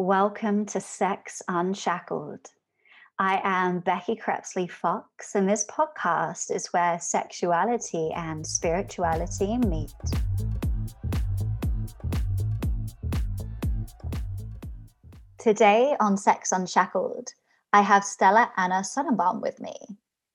Welcome 0.00 0.64
to 0.66 0.80
Sex 0.80 1.42
Unshackled. 1.48 2.52
I 3.18 3.40
am 3.42 3.80
Becky 3.80 4.14
Crepsley 4.14 4.70
Fox, 4.70 5.34
and 5.34 5.48
this 5.48 5.66
podcast 5.66 6.54
is 6.54 6.68
where 6.68 7.00
sexuality 7.00 8.12
and 8.14 8.46
spirituality 8.46 9.58
meet. 9.58 9.92
Today 15.36 15.96
on 15.98 16.16
Sex 16.16 16.52
Unshackled, 16.52 17.34
I 17.72 17.80
have 17.80 18.04
Stella 18.04 18.52
Anna 18.56 18.82
Sonnenbaum 18.82 19.42
with 19.42 19.60
me. 19.60 19.74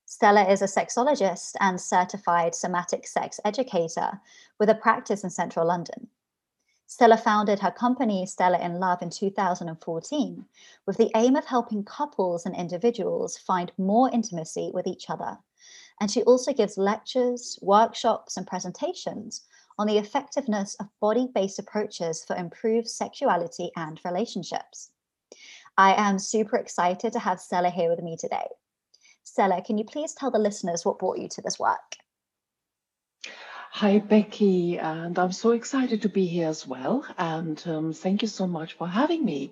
Stella 0.03 0.43
is 0.43 0.61
a 0.61 0.65
sexologist 0.65 1.53
and 1.61 1.79
certified 1.79 2.53
somatic 2.53 3.07
sex 3.07 3.39
educator 3.45 4.19
with 4.59 4.69
a 4.69 4.75
practice 4.75 5.23
in 5.23 5.29
central 5.29 5.65
London. 5.65 6.09
Stella 6.93 7.17
founded 7.17 7.57
her 7.57 7.71
company, 7.71 8.23
Stella 8.23 8.59
in 8.59 8.79
Love, 8.79 9.01
in 9.01 9.09
2014 9.09 10.45
with 10.85 10.95
the 10.95 11.09
aim 11.15 11.35
of 11.35 11.43
helping 11.43 11.83
couples 11.83 12.45
and 12.45 12.55
individuals 12.55 13.35
find 13.35 13.71
more 13.79 14.11
intimacy 14.11 14.69
with 14.75 14.85
each 14.85 15.09
other. 15.09 15.39
And 15.99 16.11
she 16.11 16.21
also 16.21 16.53
gives 16.53 16.77
lectures, 16.77 17.57
workshops, 17.63 18.37
and 18.37 18.45
presentations 18.45 19.41
on 19.79 19.87
the 19.87 19.97
effectiveness 19.97 20.75
of 20.75 20.87
body 21.01 21.27
based 21.33 21.57
approaches 21.57 22.23
for 22.23 22.35
improved 22.35 22.87
sexuality 22.87 23.71
and 23.75 23.99
relationships. 24.05 24.91
I 25.75 25.95
am 25.95 26.19
super 26.19 26.57
excited 26.57 27.11
to 27.13 27.19
have 27.19 27.39
Stella 27.39 27.71
here 27.71 27.89
with 27.89 28.03
me 28.03 28.17
today. 28.17 28.45
Stella, 29.23 29.63
can 29.63 29.79
you 29.79 29.83
please 29.83 30.13
tell 30.13 30.29
the 30.29 30.37
listeners 30.37 30.85
what 30.85 30.99
brought 30.99 31.17
you 31.17 31.27
to 31.29 31.41
this 31.41 31.57
work? 31.57 32.02
Hi, 33.77 33.97
Becky, 33.97 34.77
and 34.77 35.17
I'm 35.17 35.31
so 35.31 35.49
excited 35.49 36.03
to 36.03 36.07
be 36.09 36.27
here 36.27 36.47
as 36.47 36.67
well. 36.67 37.03
And 37.17 37.61
um, 37.65 37.91
thank 37.91 38.21
you 38.21 38.27
so 38.27 38.45
much 38.45 38.73
for 38.73 38.87
having 38.87 39.25
me. 39.25 39.51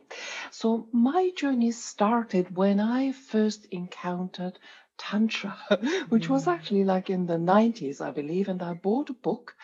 So, 0.51 0.87
my 0.91 1.31
journey 1.35 1.71
started 1.71 2.55
when 2.55 2.79
I 2.79 3.13
first 3.13 3.65
encountered 3.71 4.59
Tantra, 4.99 5.57
which 6.09 6.29
was 6.29 6.45
mm. 6.45 6.53
actually 6.53 6.83
like 6.83 7.09
in 7.09 7.25
the 7.25 7.39
90s, 7.39 7.99
I 7.99 8.11
believe. 8.11 8.47
And 8.47 8.61
I 8.61 8.73
bought 8.75 9.09
a 9.09 9.13
book 9.13 9.55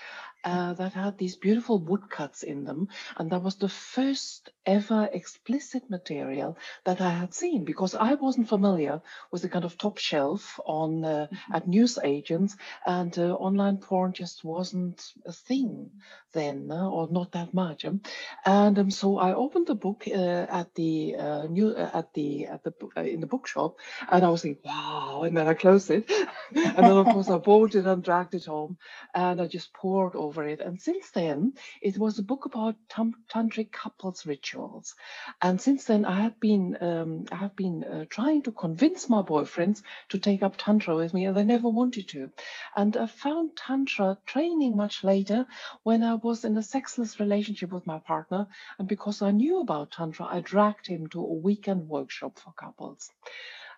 uh, 0.43 0.73
that 0.73 0.93
had 0.93 1.19
these 1.19 1.35
beautiful 1.35 1.77
woodcuts 1.77 2.41
in 2.41 2.63
them. 2.63 2.87
And 3.17 3.29
that 3.29 3.43
was 3.43 3.57
the 3.57 3.69
first 3.69 4.49
ever 4.67 5.09
explicit 5.11 5.89
material 5.89 6.57
that 6.83 6.99
I 6.99 7.09
had 7.09 7.33
seen 7.33 7.63
because 7.63 7.95
I 7.95 8.15
wasn't 8.15 8.49
familiar 8.49 9.01
with 9.31 9.41
the 9.41 9.49
kind 9.49 9.65
of 9.65 9.77
top 9.77 9.97
shelf 9.97 10.59
on 10.65 11.05
uh, 11.05 11.27
mm-hmm. 11.31 11.55
at 11.55 11.67
news 11.67 11.97
agents 12.03 12.57
and 12.85 13.17
uh, 13.17 13.33
online 13.33 13.77
porn 13.77 14.11
just 14.11 14.43
wasn't 14.43 15.01
a 15.25 15.31
thing 15.31 15.89
then 16.33 16.67
uh, 16.69 16.89
or 16.89 17.07
not 17.09 17.31
that 17.31 17.53
much. 17.53 17.85
Um, 17.85 18.01
and 18.45 18.77
um, 18.77 18.91
so 18.91 19.17
I 19.17 19.33
opened 19.33 19.67
the 19.67 19.75
book 19.75 20.03
uh, 20.07 20.45
at 20.59 20.75
the 20.75 21.15
uh, 21.17 21.43
new 21.49 21.75
at 21.75 22.13
the 22.13 22.47
at 22.47 22.63
the 22.63 22.73
in 22.97 23.21
the 23.21 23.27
bookshop 23.27 23.77
and 24.11 24.25
I 24.25 24.29
was 24.29 24.43
like 24.43 24.59
wow 24.63 25.23
and 25.25 25.35
then 25.37 25.47
I 25.47 25.53
closed 25.53 25.89
it 25.89 26.11
and 26.55 26.77
then 26.77 26.97
of 26.97 27.05
course 27.05 27.29
I 27.29 27.37
bought 27.49 27.75
it 27.75 27.85
and 27.85 28.03
dragged 28.03 28.35
it 28.35 28.45
home 28.45 28.77
and 29.15 29.41
I 29.41 29.47
just 29.47 29.73
pored 29.73 30.15
over 30.15 30.45
it 30.47 30.59
and 30.59 30.81
since 30.81 31.11
then 31.11 31.53
it 31.81 31.97
was 31.97 32.19
a 32.19 32.23
book 32.23 32.45
about 32.45 32.75
tantric 32.89 33.71
couples 33.71 34.25
rituals 34.25 34.56
rituals. 34.57 34.95
And 35.41 35.59
since 35.61 35.85
then, 35.85 36.05
I 36.05 36.21
have 36.21 36.39
been 36.39 36.77
um, 36.81 37.25
I 37.31 37.35
have 37.35 37.55
been 37.55 37.83
uh, 37.83 38.05
trying 38.09 38.43
to 38.43 38.51
convince 38.51 39.09
my 39.09 39.21
boyfriends 39.21 39.81
to 40.09 40.19
take 40.19 40.43
up 40.43 40.55
tantra 40.57 40.95
with 40.95 41.13
me, 41.13 41.25
and 41.25 41.35
they 41.35 41.43
never 41.43 41.69
wanted 41.69 42.07
to. 42.09 42.29
And 42.75 42.95
I 42.97 43.07
found 43.07 43.55
tantra 43.55 44.17
training 44.25 44.75
much 44.75 45.03
later 45.03 45.45
when 45.83 46.03
I 46.03 46.15
was 46.15 46.45
in 46.45 46.57
a 46.57 46.63
sexless 46.63 47.19
relationship 47.19 47.71
with 47.71 47.87
my 47.87 47.99
partner, 47.99 48.47
and 48.79 48.87
because 48.87 49.21
I 49.21 49.31
knew 49.31 49.59
about 49.61 49.91
tantra, 49.91 50.25
I 50.25 50.41
dragged 50.41 50.87
him 50.87 51.07
to 51.07 51.19
a 51.21 51.33
weekend 51.33 51.87
workshop 51.87 52.39
for 52.39 52.53
couples. 52.53 53.09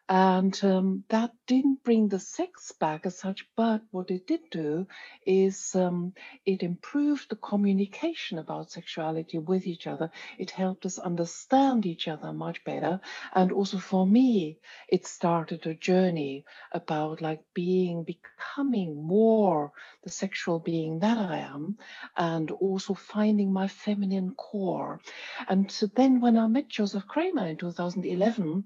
And 0.10 0.60
um, 0.64 1.04
that 1.10 1.34
didn't 1.46 1.84
bring 1.84 2.08
the 2.10 2.20
sex 2.20 2.72
back 2.72 3.06
as 3.06 3.20
such, 3.20 3.46
but 3.56 3.82
what 3.92 4.10
it 4.10 4.26
did 4.26 4.42
do 4.50 4.88
is 5.24 5.76
um, 5.76 6.14
it 6.48 6.64
improved 6.64 7.30
the 7.30 7.36
communication 7.36 8.40
about 8.40 8.72
sexuality 8.72 9.38
with 9.38 9.68
each 9.68 9.86
other. 9.86 10.10
It 10.40 10.50
helped 10.50 10.88
us 10.88 10.98
understand 10.98 11.86
each 11.86 12.08
other 12.08 12.34
much 12.34 12.64
better. 12.64 13.02
And 13.36 13.52
also 13.52 13.78
for 13.78 14.08
me, 14.08 14.58
it 14.88 15.06
started 15.06 15.68
a 15.68 15.76
journey 15.76 16.44
about 16.72 17.22
like 17.22 17.44
being, 17.54 18.04
becoming 18.04 19.06
more 19.06 19.74
the 20.04 20.10
sexual 20.10 20.58
being 20.58 21.00
that 21.00 21.20
I 21.20 21.38
am, 21.38 21.78
and 22.18 22.50
also 22.50 22.96
finding 22.96 23.54
my 23.54 23.68
feminine 23.68 24.34
core. 24.34 25.02
And 25.48 25.72
so 25.72 25.86
then 25.86 26.20
when 26.20 26.36
I 26.36 26.48
met 26.48 26.68
Joseph 26.68 27.06
Kramer 27.08 27.46
in 27.46 27.58
2011, 27.58 28.64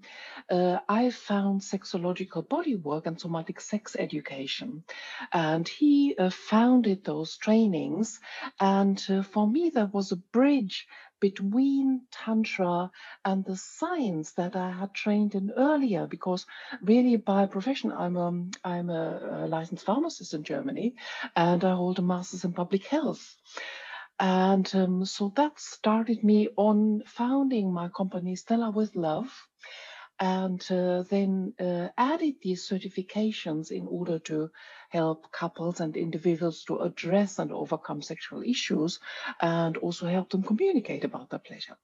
uh, 0.50 0.78
I 0.88 1.10
found 1.10 1.33
found 1.34 1.62
sexological 1.62 2.48
bodywork 2.48 3.08
and 3.08 3.20
somatic 3.20 3.60
sex 3.60 3.96
education. 3.98 4.84
And 5.32 5.68
he 5.68 6.16
uh, 6.16 6.30
founded 6.30 7.04
those 7.04 7.38
trainings. 7.38 8.20
And 8.60 9.04
uh, 9.10 9.24
for 9.24 9.48
me, 9.48 9.72
there 9.74 9.90
was 9.92 10.12
a 10.12 10.24
bridge 10.38 10.88
between 11.20 12.02
Tantra 12.12 12.92
and 13.26 13.44
the 13.46 13.58
science 13.58 14.34
that 14.34 14.56
I 14.56 14.70
had 14.80 14.94
trained 14.94 15.34
in 15.34 15.52
earlier, 15.58 16.06
because 16.06 16.46
really 16.84 17.16
by 17.16 17.48
profession, 17.48 17.92
I'm, 17.92 18.16
a, 18.16 18.30
I'm 18.64 18.92
a, 18.92 19.46
a 19.46 19.48
licensed 19.48 19.86
pharmacist 19.86 20.36
in 20.36 20.44
Germany 20.44 20.94
and 21.36 21.64
I 21.64 21.74
hold 21.74 21.98
a 21.98 22.04
master's 22.04 22.44
in 22.44 22.54
public 22.54 22.86
health. 22.86 23.36
And 24.20 24.70
um, 24.76 25.06
so 25.06 25.34
that 25.36 25.60
started 25.60 26.24
me 26.24 26.50
on 26.58 27.02
founding 27.08 27.74
my 27.74 27.88
company, 27.90 28.36
Stella 28.36 28.70
with 28.70 28.96
Love 28.96 29.32
and 30.20 30.66
uh, 30.72 31.04
then 31.04 31.54
uh, 31.60 31.90
added 31.98 32.36
these 32.42 32.68
certifications 32.68 33.72
in 33.72 33.88
order 33.88 34.20
to 34.20 34.50
help 34.90 35.32
couples 35.32 35.80
and 35.80 35.96
individuals 35.98 36.64
to 36.66 36.78
address 36.80 37.40
and 37.40 37.52
overcome 37.52 38.02
sexual 38.02 38.42
issues 38.44 39.00
and 39.42 39.78
also 39.78 40.08
help 40.08 40.30
them 40.30 40.44
communicate 40.44 41.04
about 41.04 41.30
their 41.30 41.40
pleasure. 41.40 41.78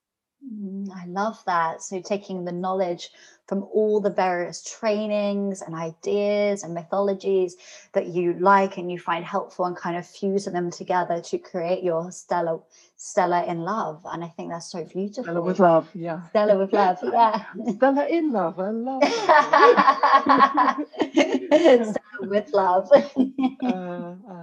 Mm, 0.46 0.90
I 0.96 1.06
love 1.08 1.44
that. 1.46 1.82
So, 1.82 2.02
taking 2.02 2.46
the 2.46 2.52
knowledge 2.52 3.10
from 3.48 3.64
all 3.74 4.00
the 4.00 4.10
various 4.12 4.64
trainings 4.64 5.62
and 5.62 5.76
ideas 5.76 6.64
and 6.64 6.74
mythologies 6.74 7.58
that 7.94 8.08
you 8.08 8.34
like 8.40 8.78
and 8.78 8.90
you 8.92 9.00
find 9.00 9.26
helpful 9.26 9.66
and 9.66 9.76
kind 9.76 9.98
of 9.98 10.08
fusing 10.08 10.54
them 10.54 10.72
together 10.72 11.20
to 11.20 11.38
create 11.40 11.84
your 11.84 12.12
Stella 12.12 12.60
Stella 12.96 13.44
in 13.46 13.64
love. 13.64 14.02
And 14.06 14.24
I 14.24 14.30
think 14.30 14.52
that's 14.52 14.72
so 14.72 14.86
beautiful. 14.86 15.24
Stella 15.26 15.42
with 15.42 15.60
love, 15.60 15.90
yeah. 15.94 16.22
Stella 16.30 16.58
with 16.58 16.72
love, 16.72 17.00
yeah. 17.04 17.44
Stella 17.76 18.08
in 18.08 18.32
love, 18.32 18.60
I 18.60 18.70
love 18.70 19.04
Stella 21.02 22.30
with 22.30 22.54
love. 22.54 22.90
uh, 22.94 23.66
uh, 23.66 24.16
uh. 24.32 24.39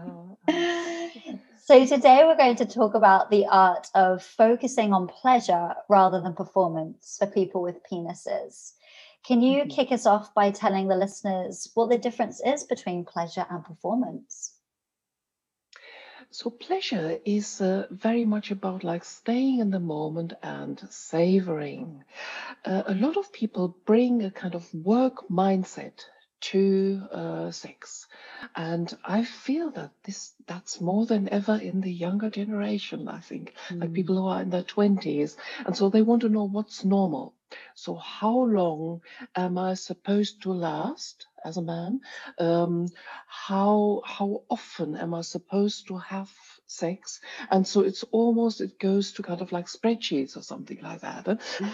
So, 1.67 1.85
today 1.85 2.23
we're 2.25 2.37
going 2.37 2.55
to 2.59 2.65
talk 2.65 2.95
about 2.95 3.29
the 3.29 3.47
art 3.47 3.89
of 3.93 4.23
focusing 4.23 4.93
on 4.93 5.09
pleasure 5.09 5.75
rather 5.89 6.21
than 6.21 6.33
performance 6.33 7.17
for 7.19 7.27
people 7.27 7.61
with 7.61 7.83
penises. 7.83 8.75
Can 9.27 9.43
you 9.43 9.63
mm-hmm. 9.63 9.71
kick 9.71 9.91
us 9.91 10.07
off 10.07 10.33
by 10.33 10.53
telling 10.53 10.87
the 10.87 10.95
listeners 10.95 11.69
what 11.75 11.91
the 11.91 11.99
difference 11.99 12.41
is 12.41 12.63
between 12.63 13.05
pleasure 13.05 13.45
and 13.51 13.65
performance? 13.65 14.55
So, 16.31 16.51
pleasure 16.51 17.19
is 17.25 17.61
uh, 17.61 17.89
very 17.91 18.25
much 18.25 18.53
about 18.53 18.85
like 18.85 19.03
staying 19.03 19.59
in 19.59 19.71
the 19.71 19.81
moment 19.81 20.35
and 20.45 20.81
savoring. 20.89 22.05
Uh, 22.65 22.85
a 22.87 22.95
lot 22.95 23.17
of 23.17 23.33
people 23.33 23.77
bring 23.85 24.23
a 24.23 24.31
kind 24.31 24.55
of 24.55 24.73
work 24.73 25.29
mindset 25.29 26.05
to 26.41 27.03
uh, 27.13 27.51
sex. 27.51 28.07
And 28.55 28.93
I 29.05 29.25
feel 29.25 29.71
that 29.73 29.91
this 30.05 30.33
that's 30.47 30.81
more 30.81 31.07
than 31.07 31.29
ever 31.29 31.57
in 31.57 31.81
the 31.81 31.93
younger 31.93 32.31
generation, 32.31 33.09
I 33.09 33.21
think, 33.21 33.55
mm. 33.69 33.81
like 33.81 33.93
people 33.93 34.17
who 34.17 34.27
are 34.27 34.43
in 34.43 34.51
their 34.51 34.63
20s. 34.63 35.37
And 35.65 35.77
so 35.77 35.89
they 35.89 36.03
want 36.03 36.23
to 36.23 36.29
know 36.29 36.45
what's 36.45 36.85
normal. 36.85 37.35
So 37.75 37.95
how 37.95 38.37
long 38.45 39.03
am 39.35 39.57
I 39.59 39.75
supposed 39.75 40.43
to 40.43 40.53
last 40.53 41.27
as 41.45 41.57
a 41.57 41.63
man? 41.63 42.01
Um, 42.39 42.89
how 43.29 44.03
how 44.05 44.43
often 44.51 44.97
am 44.97 45.15
I 45.15 45.21
supposed 45.21 45.87
to 45.89 45.99
have 45.99 46.31
sex 46.67 47.21
and 47.51 47.67
so 47.67 47.81
it's 47.81 48.05
almost 48.11 48.61
it 48.61 48.79
goes 48.79 49.13
to 49.13 49.23
kind 49.23 49.41
of 49.41 49.53
like 49.53 49.67
spreadsheets 49.67 50.37
or 50.37 50.43
something 50.43 50.79
like 50.83 51.01
that 51.01 51.27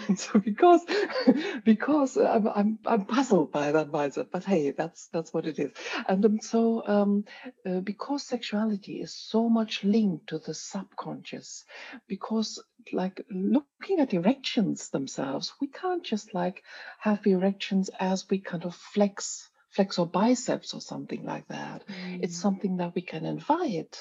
and 0.07 0.19
so 0.19 0.39
because 0.39 0.81
because 1.63 2.17
I'm, 2.17 2.47
I'm 2.47 2.79
i'm 2.85 3.05
puzzled 3.05 3.51
by 3.51 3.71
that 3.71 3.91
mindset 3.91 4.27
but 4.31 4.43
hey 4.43 4.71
that's 4.71 5.07
that's 5.11 5.33
what 5.33 5.45
it 5.45 5.59
is. 5.59 5.71
And 6.07 6.25
um, 6.25 6.39
so 6.41 6.83
um, 6.87 7.25
uh, 7.65 7.79
because 7.79 8.23
sexuality 8.23 9.01
is 9.01 9.13
so 9.13 9.49
much 9.49 9.83
linked 9.83 10.27
to 10.27 10.39
the 10.39 10.53
subconscious 10.53 11.65
because 12.07 12.61
like 12.91 13.25
looking 13.29 13.99
at 13.99 14.13
erections 14.13 14.89
themselves 14.89 15.53
we 15.61 15.67
can't 15.67 16.03
just 16.03 16.33
like 16.33 16.63
have 16.99 17.25
erections 17.25 17.89
as 17.99 18.29
we 18.29 18.39
kind 18.39 18.65
of 18.65 18.75
flex 18.75 19.49
flex 19.69 19.97
our 19.97 20.05
biceps 20.05 20.75
or 20.75 20.81
something 20.81 21.25
like 21.25 21.47
that. 21.47 21.83
Mm. 21.87 22.23
It's 22.23 22.37
something 22.37 22.77
that 22.77 22.93
we 22.93 23.01
can 23.01 23.25
invite 23.25 23.97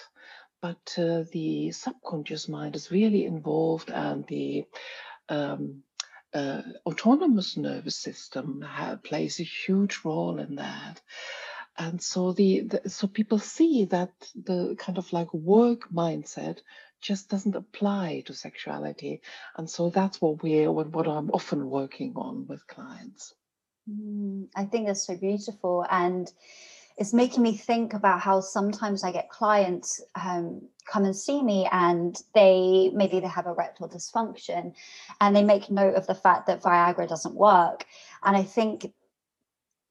but 0.63 0.97
uh, 0.97 1.25
the 1.33 1.73
subconscious 1.73 2.49
mind 2.49 2.77
is 2.77 2.93
really 2.93 3.27
involved 3.27 3.91
and 3.91 4.25
the 4.29 4.65
um, 5.29 5.83
uh, 6.33 6.63
autonomous 6.87 7.57
nervous 7.57 7.97
system 7.97 8.65
plays 9.03 9.41
a 9.41 9.43
huge 9.43 10.01
role 10.05 10.39
in 10.39 10.55
that. 10.55 11.01
And 11.77 12.01
so 12.01 12.33
the, 12.33 12.61
the, 12.61 12.89
so 12.89 13.07
people 13.09 13.39
see 13.39 13.87
that 13.87 14.13
the 14.35 14.77
kind 14.79 14.99
of 14.99 15.13
like 15.13 15.35
work 15.35 15.91
mindset 15.93 16.59
just 17.01 17.29
doesn't 17.29 17.57
apply 17.57 18.23
to 18.27 18.35
sexuality. 18.35 19.23
And 19.57 19.69
so 19.69 19.91
that's 19.91 20.21
what 20.21 20.43
we're 20.43 20.71
what, 20.71 21.09
i'm 21.09 21.31
often 21.31 21.69
working 21.69 22.13
on 22.15 22.47
with 22.47 22.67
clients. 22.69 23.35
Mm, 23.91 24.47
i 24.55 24.65
think 24.65 24.87
that's 24.87 25.07
so 25.07 25.17
beautiful. 25.17 25.85
And 25.91 26.33
it's 27.03 27.13
making 27.13 27.43
me 27.43 27.57
think 27.57 27.95
about 27.95 28.21
how 28.21 28.41
sometimes 28.41 29.03
I 29.03 29.11
get 29.11 29.29
clients 29.29 30.01
um, 30.15 30.63
come 30.87 31.05
and 31.05 31.17
see 31.17 31.43
me 31.43 31.69
and 31.73 32.17
they 32.33 32.93
maybe 32.95 33.19
they 33.19 33.27
have 33.27 33.49
a 33.49 33.51
erectile 33.51 33.89
dysfunction 33.89 34.73
and 35.21 35.35
they 35.35 35.43
make 35.43 35.69
note 35.69 35.97
of 35.97 36.07
the 36.07 36.15
fact 36.15 36.47
that 36.47 36.63
Viagra 36.63 37.09
doesn't 37.09 37.35
work. 37.35 37.87
And 38.23 38.37
I 38.37 38.45
think 38.45 38.93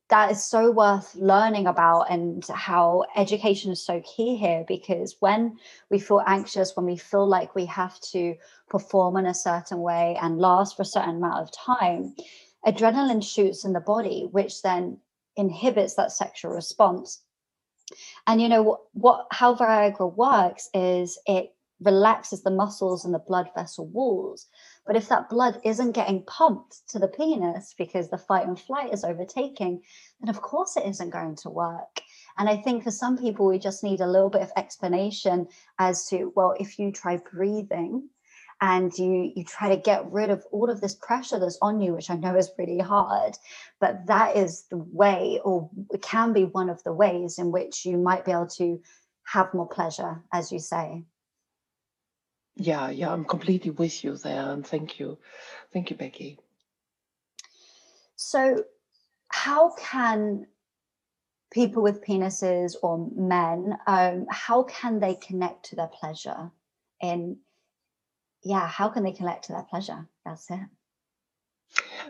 that 0.08 0.32
is 0.32 0.42
so 0.42 0.72
worth 0.72 1.14
learning 1.16 1.68
about 1.68 2.10
and 2.10 2.48
how 2.48 3.04
education 3.18 3.74
is 3.74 3.86
so 3.86 4.02
key 4.06 4.38
here 4.38 4.64
because 4.66 5.18
when 5.20 5.58
we 5.90 6.00
feel 6.00 6.22
anxious 6.26 6.78
when 6.78 6.86
we 6.86 6.96
feel 6.96 7.28
like 7.28 7.56
we 7.56 7.66
have 7.66 8.00
to 8.12 8.36
perform 8.70 9.18
in 9.18 9.26
a 9.26 9.34
certain 9.34 9.82
way 9.82 10.18
and 10.22 10.40
last 10.40 10.78
for 10.78 10.84
a 10.84 10.86
certain 10.86 11.18
amount 11.18 11.42
of 11.42 11.52
time 11.52 12.16
adrenaline 12.66 13.24
shoots 13.24 13.66
in 13.66 13.74
the 13.74 13.80
body 13.82 14.28
which 14.32 14.62
then 14.62 14.98
inhibits 15.38 15.96
that 15.96 16.12
sexual 16.12 16.52
response. 16.52 17.22
And 18.28 18.42
you 18.42 18.48
know 18.48 18.64
what, 18.64 18.82
what 18.94 19.28
how 19.32 19.56
Viagra 19.56 20.16
works 20.16 20.70
is 20.74 21.20
it 21.26 21.54
relaxes 21.82 22.44
the 22.44 22.52
muscles 22.52 23.06
and 23.06 23.14
the 23.14 23.20
blood 23.20 23.50
vessel 23.56 23.88
walls. 23.88 24.48
But 24.86 24.96
if 24.96 25.10
that 25.10 25.30
blood 25.30 25.60
isn't 25.64 25.94
getting 25.94 26.24
pumped 26.24 26.88
to 26.90 27.00
the 27.00 27.08
penis 27.08 27.74
because 27.78 28.10
the 28.10 28.18
fight 28.18 28.48
and 28.48 28.60
flight 28.60 28.94
is 28.94 29.04
overtaking, 29.04 29.82
then 30.20 30.30
of 30.30 30.42
course 30.42 30.78
it 30.78 30.86
isn't 30.86 31.10
going 31.10 31.36
to 31.38 31.50
work. 31.50 32.02
And 32.38 32.48
I 32.48 32.58
think 32.58 32.84
for 32.84 32.92
some 32.92 33.18
people, 33.18 33.48
we 33.48 33.60
just 33.60 33.84
need 33.84 34.00
a 34.00 34.08
little 34.08 34.30
bit 34.30 34.42
of 34.42 34.52
explanation 34.56 35.48
as 35.80 36.08
to, 36.08 36.32
well, 36.36 36.56
if 36.60 36.80
you 36.80 36.92
try 36.92 37.18
breathing 37.18 38.10
and 38.62 38.96
you 38.98 39.34
you 39.36 39.44
try 39.44 39.70
to 39.70 39.82
get 39.82 40.10
rid 40.12 40.30
of 40.30 40.46
all 40.52 40.70
of 40.70 40.80
this 40.80 40.96
pressure 40.96 41.40
that's 41.40 41.58
on 41.62 41.82
you 41.82 41.94
which 41.94 42.10
i 42.10 42.16
know 42.16 42.36
is 42.36 42.52
really 42.58 42.80
hard 42.80 43.36
but 43.80 44.06
that 44.06 44.38
is 44.38 44.64
the 44.70 44.78
way 44.78 45.40
or 45.44 45.70
it 45.92 46.02
can 46.02 46.32
be 46.32 46.46
one 46.46 46.70
of 46.70 46.82
the 46.84 46.94
ways 46.94 47.40
in 47.40 47.52
which 47.52 47.86
you 47.86 47.98
might 47.98 48.24
be 48.24 48.32
able 48.32 48.48
to 48.48 48.80
have 49.24 49.54
more 49.54 49.68
pleasure 49.68 50.24
as 50.34 50.52
you 50.52 50.60
say. 50.60 51.04
Yeah 52.56 52.90
yeah 52.90 53.12
i'm 53.12 53.26
completely 53.26 53.72
with 53.72 54.04
you 54.04 54.16
there 54.18 54.52
and 54.52 54.66
thank 54.66 55.00
you. 55.00 55.18
Thank 55.74 55.90
you 55.90 55.96
becky. 55.96 56.38
So 58.16 58.66
how 59.30 59.74
can 59.76 60.48
people 61.52 61.82
with 61.82 62.06
penises 62.06 62.76
or 62.84 63.10
men 63.16 63.78
um, 63.88 64.26
how 64.30 64.64
can 64.64 65.00
they 65.00 65.16
connect 65.16 65.66
to 65.66 65.76
their 65.76 65.88
pleasure 65.88 66.52
in 67.02 67.38
yeah, 68.44 68.68
how 68.68 68.90
can 68.90 69.04
they 69.04 69.12
connect 69.12 69.46
to 69.46 69.54
that 69.54 69.70
pleasure? 69.70 70.08
That's 70.26 70.50
it. 70.50 70.60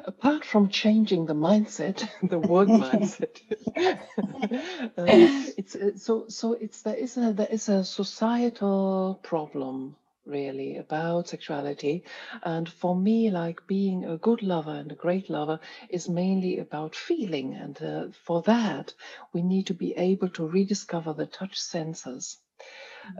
Apart 0.05 0.45
from 0.45 0.69
changing 0.69 1.25
the 1.25 1.33
mindset, 1.35 2.07
the 2.23 2.39
work 2.39 2.67
mindset, 2.85 3.41
uh, 3.77 5.51
it's 5.57 5.75
uh, 5.75 5.91
so 5.97 6.25
so. 6.29 6.53
It's 6.53 6.81
there 6.81 6.95
is 6.95 7.17
a 7.17 7.33
there 7.33 7.51
is 7.51 7.69
a 7.69 7.83
societal 7.83 9.19
problem 9.21 9.95
really 10.25 10.77
about 10.77 11.27
sexuality 11.27 12.03
and 12.43 12.69
for 12.69 12.95
me 12.95 13.31
like 13.31 13.65
being 13.65 14.05
a 14.05 14.17
good 14.17 14.43
lover 14.43 14.71
and 14.71 14.91
a 14.91 14.95
great 14.95 15.29
lover 15.31 15.59
is 15.89 16.07
mainly 16.07 16.59
about 16.59 16.95
feeling 16.95 17.55
and 17.55 17.81
uh, 17.81 18.05
for 18.23 18.43
that 18.43 18.93
we 19.33 19.41
need 19.41 19.65
to 19.65 19.73
be 19.73 19.93
able 19.97 20.29
to 20.29 20.47
rediscover 20.47 21.11
the 21.13 21.25
touch 21.25 21.59
senses 21.59 22.37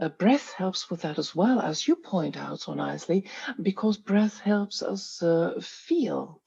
uh, 0.00 0.08
breath 0.08 0.52
helps 0.52 0.90
with 0.90 1.02
that 1.02 1.18
as 1.18 1.34
well, 1.34 1.60
as 1.60 1.86
you 1.86 1.96
point 1.96 2.36
out 2.36 2.60
so 2.60 2.74
nicely, 2.74 3.26
because 3.60 3.96
breath 3.96 4.38
helps 4.40 4.82
us 4.82 5.22
uh, 5.22 5.54
feel. 5.60 6.40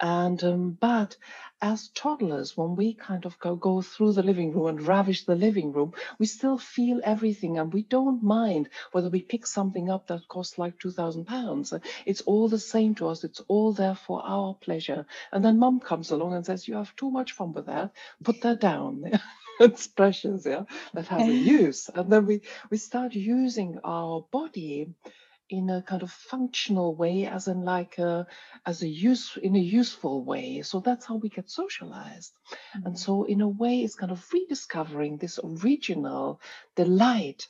And 0.00 0.42
um, 0.44 0.78
but 0.80 1.16
as 1.62 1.88
toddlers, 1.88 2.56
when 2.56 2.74
we 2.76 2.94
kind 2.94 3.24
of 3.24 3.38
go, 3.38 3.54
go 3.56 3.82
through 3.82 4.12
the 4.14 4.22
living 4.22 4.52
room 4.52 4.66
and 4.66 4.82
ravish 4.86 5.24
the 5.24 5.36
living 5.36 5.72
room, 5.72 5.92
we 6.18 6.26
still 6.26 6.58
feel 6.58 7.00
everything 7.04 7.58
and 7.58 7.72
we 7.72 7.82
don't 7.82 8.22
mind 8.22 8.68
whether 8.92 9.08
we 9.08 9.22
pick 9.22 9.46
something 9.46 9.88
up 9.88 10.08
that 10.08 10.26
costs 10.28 10.58
like 10.58 10.78
2,000 10.80 11.24
pounds. 11.24 11.72
It's 12.04 12.20
all 12.22 12.48
the 12.48 12.58
same 12.58 12.94
to 12.96 13.08
us. 13.08 13.24
It's 13.24 13.40
all 13.48 13.72
there 13.72 13.94
for 13.94 14.22
our 14.24 14.54
pleasure. 14.54 15.06
And 15.32 15.44
then 15.44 15.58
mom 15.58 15.80
comes 15.80 16.10
along 16.10 16.34
and 16.34 16.44
says, 16.44 16.66
You 16.66 16.74
have 16.74 16.96
too 16.96 17.10
much 17.10 17.32
fun 17.32 17.52
with 17.52 17.66
that. 17.66 17.92
Put 18.24 18.40
that 18.42 18.60
down. 18.60 19.04
expressions 19.60 20.46
yeah 20.46 20.64
that 20.94 21.06
has 21.08 21.28
a 21.28 21.32
use. 21.32 21.90
And 21.94 22.10
then 22.10 22.26
we 22.26 22.42
we 22.70 22.76
start 22.78 23.14
using 23.14 23.78
our 23.84 24.26
body 24.30 24.94
in 25.50 25.68
a 25.68 25.82
kind 25.82 26.02
of 26.02 26.10
functional 26.10 26.94
way 26.94 27.26
as 27.26 27.46
in 27.46 27.62
like 27.62 27.98
a 27.98 28.26
as 28.64 28.82
a 28.82 28.88
use 28.88 29.36
in 29.36 29.54
a 29.56 29.66
useful 29.80 30.24
way. 30.24 30.62
So 30.62 30.80
that's 30.80 31.06
how 31.06 31.16
we 31.16 31.28
get 31.28 31.50
socialized. 31.50 32.32
Mm-hmm. 32.50 32.86
and 32.86 32.98
so 32.98 33.24
in 33.24 33.40
a 33.40 33.48
way 33.48 33.80
it's 33.80 33.94
kind 33.94 34.12
of 34.12 34.32
rediscovering 34.32 35.18
this 35.18 35.38
original 35.42 36.40
delight 36.76 37.48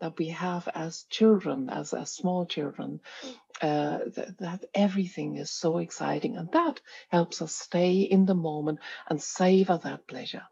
that 0.00 0.18
we 0.18 0.28
have 0.28 0.68
as 0.74 1.04
children 1.08 1.70
as 1.70 1.94
as 1.94 2.10
small 2.10 2.46
children 2.46 3.00
uh, 3.62 3.98
that, 4.16 4.38
that 4.38 4.64
everything 4.74 5.36
is 5.36 5.50
so 5.50 5.78
exciting. 5.78 6.36
And 6.36 6.50
that 6.52 6.80
helps 7.08 7.40
us 7.40 7.54
stay 7.54 8.00
in 8.00 8.26
the 8.26 8.34
moment 8.34 8.80
and 9.08 9.22
savor 9.22 9.78
that 9.84 10.06
pleasure 10.08 10.42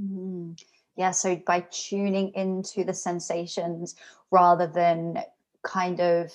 Mm. 0.00 0.60
Yeah, 0.96 1.10
so 1.10 1.36
by 1.36 1.66
tuning 1.70 2.32
into 2.34 2.84
the 2.84 2.94
sensations 2.94 3.96
rather 4.30 4.66
than 4.66 5.22
kind 5.62 6.00
of 6.00 6.30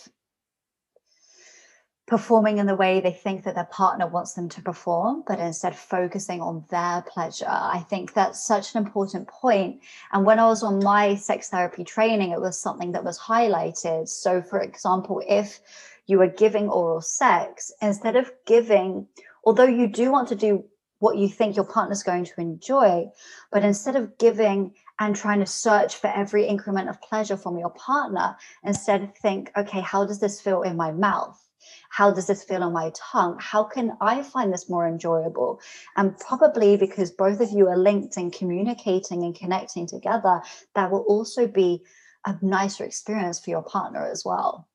performing 2.10 2.58
in 2.58 2.66
the 2.66 2.76
way 2.76 3.00
they 3.00 3.12
think 3.12 3.44
that 3.44 3.54
their 3.54 3.66
partner 3.66 4.08
wants 4.08 4.34
them 4.34 4.50
to 4.50 4.62
perform, 4.62 5.24
but 5.28 5.40
instead 5.40 5.76
focusing 5.76 6.42
on 6.42 6.66
their 6.70 7.04
pleasure. 7.08 7.48
I 7.48 7.86
think 7.88 8.14
that's 8.14 8.44
such 8.44 8.74
an 8.74 8.84
important 8.84 9.28
point. 9.28 9.82
And 10.12 10.26
when 10.26 10.40
I 10.40 10.48
was 10.48 10.64
on 10.64 10.84
my 10.84 11.16
sex 11.16 11.50
therapy 11.50 11.84
training, 11.84 12.32
it 12.32 12.42
was 12.42 12.60
something 12.60 12.94
that 12.94 13.04
was 13.04 13.20
highlighted. 13.20 14.10
So, 14.10 14.42
for 14.42 14.60
example, 14.60 15.22
if 15.28 15.60
you 16.08 16.20
are 16.22 16.28
giving 16.28 16.68
oral 16.68 17.02
sex, 17.02 17.72
instead 17.80 18.16
of 18.16 18.32
giving, 18.48 19.08
although 19.46 19.68
you 19.68 19.88
do 19.88 20.12
want 20.12 20.30
to 20.30 20.36
do 20.36 20.66
what 21.00 21.18
you 21.18 21.28
think 21.28 21.56
your 21.56 21.66
partner's 21.66 22.04
going 22.04 22.26
to 22.26 22.42
enjoy. 22.42 23.08
But 23.52 23.64
instead 23.64 23.96
of 23.96 24.18
giving 24.18 24.74
and 25.00 25.16
trying 25.16 25.40
to 25.40 25.46
search 25.46 25.96
for 25.96 26.08
every 26.08 26.46
increment 26.46 26.90
of 26.90 27.02
pleasure 27.02 27.38
from 27.38 27.58
your 27.58 27.72
partner, 27.72 28.38
instead 28.64 29.16
think, 29.18 29.52
okay, 29.58 29.82
how 29.82 30.06
does 30.06 30.20
this 30.20 30.40
feel 30.40 30.62
in 30.62 30.78
my 30.78 30.92
mouth? 30.92 31.44
How 31.90 32.12
does 32.12 32.28
this 32.28 32.44
feel 32.44 32.64
on 32.64 32.74
my 32.74 32.92
tongue? 32.96 33.38
How 33.40 33.64
can 33.64 33.98
I 34.00 34.24
find 34.24 34.54
this 34.54 34.70
more 34.70 34.88
enjoyable? 34.88 35.60
And 35.98 36.18
probably 36.18 36.78
because 36.78 37.12
both 37.12 37.42
of 37.42 37.52
you 37.52 37.68
are 37.68 37.78
linked 37.78 38.16
and 38.18 38.32
communicating 38.32 39.24
and 39.24 39.36
connecting 39.36 39.88
together, 39.88 40.42
that 40.76 40.92
will 40.92 41.02
also 41.02 41.48
be 41.48 41.84
a 42.26 42.38
nicer 42.42 42.84
experience 42.84 43.40
for 43.40 43.50
your 43.50 43.64
partner 43.64 44.06
as 44.06 44.24
well. 44.24 44.69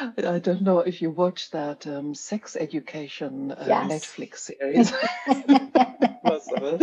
I 0.00 0.38
don't 0.38 0.62
know 0.62 0.80
if 0.80 1.02
you 1.02 1.10
watch 1.10 1.50
that 1.50 1.86
um, 1.86 2.14
sex 2.14 2.56
education 2.56 3.52
uh, 3.52 3.64
yes. 3.66 3.90
Netflix 3.90 4.36
series. 4.38 4.92
so, 6.24 6.78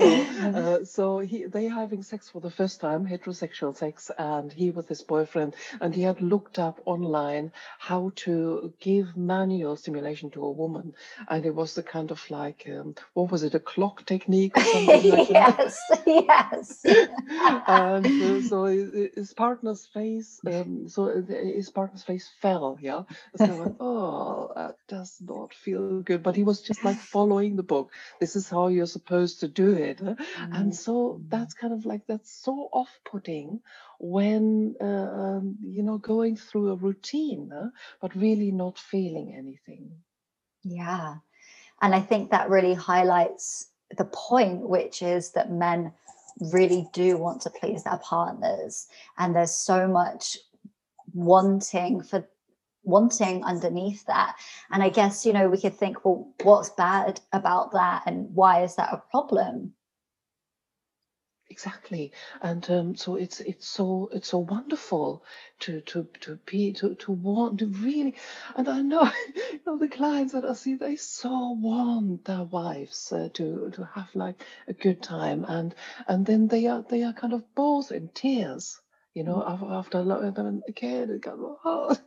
uh, 0.40 0.84
so 0.84 1.18
he, 1.18 1.44
they 1.46 1.66
are 1.66 1.70
having 1.70 2.02
sex 2.02 2.28
for 2.28 2.40
the 2.40 2.50
first 2.50 2.80
time, 2.80 3.06
heterosexual 3.06 3.76
sex, 3.76 4.10
and 4.18 4.52
he 4.52 4.70
with 4.70 4.88
his 4.88 5.02
boyfriend, 5.02 5.54
and 5.80 5.94
he 5.94 6.02
had 6.02 6.20
looked 6.20 6.58
up 6.58 6.80
online 6.86 7.52
how 7.78 8.12
to 8.16 8.72
give 8.80 9.16
manual 9.16 9.76
stimulation 9.76 10.30
to 10.30 10.44
a 10.44 10.50
woman, 10.50 10.94
and 11.28 11.46
it 11.46 11.54
was 11.54 11.74
the 11.74 11.82
kind 11.82 12.10
of 12.10 12.30
like 12.30 12.68
um, 12.68 12.94
what 13.14 13.30
was 13.30 13.42
it, 13.42 13.54
a 13.54 13.60
clock 13.60 14.04
technique 14.06 14.56
or 14.56 14.64
something 14.64 15.10
like 15.10 15.30
yes, 15.30 15.80
that? 15.90 16.02
Yes, 16.06 16.80
yes. 16.84 17.08
and 17.66 18.06
uh, 18.06 18.42
so 18.42 18.64
his 18.64 19.32
partner's 19.34 19.86
face, 19.86 20.40
um, 20.46 20.88
so 20.88 21.22
his 21.22 21.70
partner's 21.70 22.02
face 22.02 22.30
fell. 22.40 22.78
Yeah, 22.80 23.02
so 23.36 23.44
like, 23.44 23.74
oh, 23.80 24.52
that 24.56 24.76
does 24.88 25.16
not 25.20 25.54
feel 25.54 26.00
good. 26.00 26.22
But 26.22 26.36
he 26.36 26.42
was 26.42 26.62
just 26.62 26.84
like 26.84 26.98
following 26.98 27.49
the 27.56 27.62
book. 27.62 27.92
This 28.20 28.36
is 28.36 28.48
how 28.48 28.68
you're 28.68 28.86
supposed 28.86 29.40
to 29.40 29.48
do 29.48 29.72
it. 29.72 29.98
Mm-hmm. 29.98 30.52
And 30.52 30.74
so 30.74 31.20
that's 31.28 31.54
kind 31.54 31.72
of 31.72 31.86
like, 31.86 32.06
that's 32.06 32.30
so 32.30 32.68
off 32.72 32.90
putting 33.04 33.60
when, 33.98 34.76
uh, 34.80 34.84
um, 34.84 35.56
you 35.62 35.82
know, 35.82 35.98
going 35.98 36.36
through 36.36 36.70
a 36.70 36.76
routine, 36.76 37.52
uh, 37.52 37.70
but 38.00 38.14
really 38.16 38.50
not 38.50 38.78
feeling 38.78 39.34
anything. 39.36 39.90
Yeah. 40.62 41.16
And 41.82 41.94
I 41.94 42.00
think 42.00 42.30
that 42.30 42.50
really 42.50 42.74
highlights 42.74 43.68
the 43.96 44.04
point, 44.04 44.68
which 44.68 45.02
is 45.02 45.32
that 45.32 45.50
men 45.50 45.92
really 46.52 46.88
do 46.92 47.16
want 47.16 47.42
to 47.42 47.50
please 47.50 47.84
their 47.84 47.98
partners. 47.98 48.86
And 49.18 49.34
there's 49.34 49.54
so 49.54 49.88
much 49.88 50.38
wanting 51.12 52.02
for 52.02 52.28
wanting 52.82 53.44
underneath 53.44 54.04
that. 54.06 54.36
And 54.70 54.82
i 54.82 54.88
guess 54.88 55.26
you 55.26 55.32
know 55.32 55.48
we 55.48 55.60
could 55.60 55.74
think 55.74 56.04
well 56.04 56.32
what's 56.42 56.70
bad 56.70 57.20
about 57.32 57.72
that 57.72 58.04
and 58.06 58.34
why 58.34 58.62
is 58.62 58.76
that 58.76 58.92
a 58.92 59.02
problem? 59.10 59.74
Exactly. 61.50 62.12
And 62.42 62.70
um, 62.70 62.96
so 62.96 63.16
it's 63.16 63.40
it's 63.40 63.66
so 63.66 64.08
it's 64.12 64.28
so 64.28 64.38
wonderful 64.38 65.24
to 65.58 65.80
to 65.82 66.08
to 66.20 66.36
be 66.46 66.72
to 66.74 66.94
to 66.94 67.12
want 67.12 67.58
to 67.58 67.66
really 67.66 68.14
and 68.56 68.68
i 68.68 68.80
know 68.80 69.02
you 69.52 69.60
know 69.66 69.76
the 69.76 69.88
clients 69.88 70.32
that 70.32 70.44
i 70.44 70.52
see 70.54 70.76
they 70.76 70.96
so 70.96 71.50
want 71.50 72.24
their 72.24 72.44
wives 72.44 73.12
uh, 73.12 73.28
to 73.34 73.70
to 73.74 73.84
have 73.94 74.08
like 74.14 74.42
a 74.68 74.72
good 74.72 75.02
time. 75.02 75.44
And 75.48 75.74
and 76.06 76.24
then 76.24 76.46
they 76.46 76.68
are 76.68 76.84
they 76.88 77.02
are 77.02 77.12
kind 77.12 77.32
of 77.32 77.42
both 77.54 77.90
in 77.92 78.08
tears 78.14 78.80
you 79.20 79.26
know, 79.26 79.44
after 79.72 79.98
a 79.98 80.02
lot 80.02 80.24
of 80.24 80.34
them 80.34 80.62
again, 80.66 81.10
it 81.10 81.20
got 81.20 81.36
hard. 81.62 81.98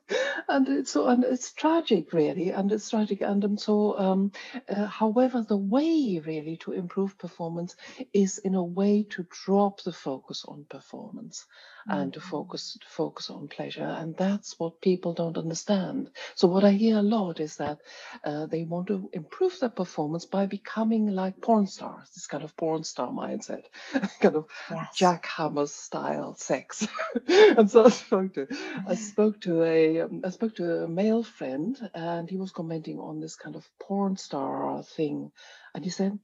and 0.49 0.67
it's 0.67 0.93
so, 0.93 1.07
and 1.07 1.23
it's 1.23 1.53
tragic 1.53 2.11
really, 2.11 2.49
and 2.49 2.71
it's 2.71 2.89
tragic. 2.89 3.21
And 3.21 3.45
um, 3.45 3.55
so, 3.55 3.99
um, 3.99 4.31
uh, 4.67 4.87
however, 4.87 5.45
the 5.47 5.55
way 5.55 6.19
really 6.25 6.57
to 6.61 6.71
improve 6.71 7.19
performance 7.19 7.75
is 8.13 8.39
in 8.39 8.55
a 8.55 8.63
way 8.63 9.03
to 9.11 9.27
drop 9.29 9.83
the 9.83 9.91
focus 9.91 10.43
on 10.47 10.65
performance 10.67 11.45
and 11.87 12.13
to 12.13 12.19
mm-hmm. 12.19 12.29
focus 12.29 12.77
to 12.79 12.87
focus 12.87 13.29
on 13.29 13.47
pleasure 13.47 13.83
and 13.83 14.15
that's 14.15 14.57
what 14.59 14.81
people 14.81 15.13
don't 15.13 15.37
understand 15.37 16.09
so 16.35 16.47
what 16.47 16.63
i 16.63 16.71
hear 16.71 16.97
a 16.97 17.01
lot 17.01 17.39
is 17.39 17.57
that 17.57 17.79
uh, 18.23 18.45
they 18.45 18.63
want 18.63 18.87
to 18.87 19.09
improve 19.13 19.59
their 19.59 19.69
performance 19.69 20.25
by 20.25 20.45
becoming 20.45 21.07
like 21.07 21.41
porn 21.41 21.67
stars 21.67 22.09
this 22.15 22.27
kind 22.27 22.43
of 22.43 22.55
porn 22.55 22.83
star 22.83 23.09
mindset 23.09 23.63
kind 24.21 24.35
of 24.35 24.45
yes. 24.71 24.97
jackhammer 24.97 25.67
style 25.67 26.35
sex 26.35 26.87
and 27.27 27.69
so 27.69 27.85
i 27.85 27.89
spoke 27.89 28.33
to 28.33 28.47
i 28.87 28.95
spoke 28.95 29.39
to 29.41 29.63
a 29.63 30.01
um, 30.01 30.21
I 30.23 30.29
spoke 30.29 30.55
to 30.55 30.83
a 30.83 30.87
male 30.87 31.23
friend 31.23 31.77
and 31.93 32.29
he 32.29 32.37
was 32.37 32.51
commenting 32.51 32.99
on 32.99 33.19
this 33.19 33.35
kind 33.35 33.55
of 33.55 33.67
porn 33.79 34.17
star 34.17 34.83
thing 34.83 35.31
and 35.75 35.83
he 35.83 35.89
said 35.89 36.19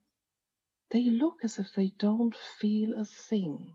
they 0.91 1.03
look 1.03 1.37
as 1.43 1.59
if 1.59 1.73
they 1.75 1.91
don't 1.97 2.35
feel 2.59 2.99
a 2.99 3.05
thing 3.05 3.73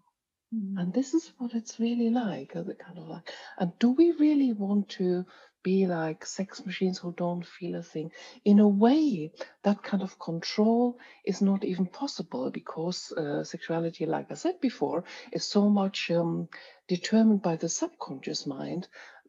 Mm. 0.55 0.81
And 0.81 0.93
this 0.93 1.15
is 1.15 1.33
what 1.39 1.55
it's 1.55 1.81
really 1.81 2.11
like, 2.11 2.53
the 2.53 2.75
kind 2.75 2.99
of 2.99 3.09
like, 3.09 3.31
and 3.59 3.73
do 3.79 3.91
we 3.91 4.13
really 4.13 4.53
want 4.53 4.89
to 4.91 5.25
be 5.65 5.87
like 5.87 6.25
sex 6.25 6.65
machines 6.65 6.99
who 6.99 7.13
don't 7.13 7.45
feel 7.45 7.75
a 7.75 7.83
thing? 7.83 8.13
In 8.45 8.61
a 8.61 8.69
way, 8.69 9.33
that 9.65 9.83
kind 9.83 10.05
of 10.05 10.19
control 10.21 10.97
is 11.25 11.43
not 11.43 11.65
even 11.65 11.87
possible 11.87 12.51
because 12.53 13.11
uh, 13.13 13.43
sexuality, 13.43 14.07
like 14.07 14.31
I 14.31 14.35
said 14.35 14.61
before, 14.61 15.03
is 15.33 15.45
so 15.45 15.69
much 15.69 16.13
um, 16.13 16.49
determined 16.87 17.43
by 17.43 17.57
the 17.57 17.69
subconscious 17.69 18.47
mind 18.47 18.87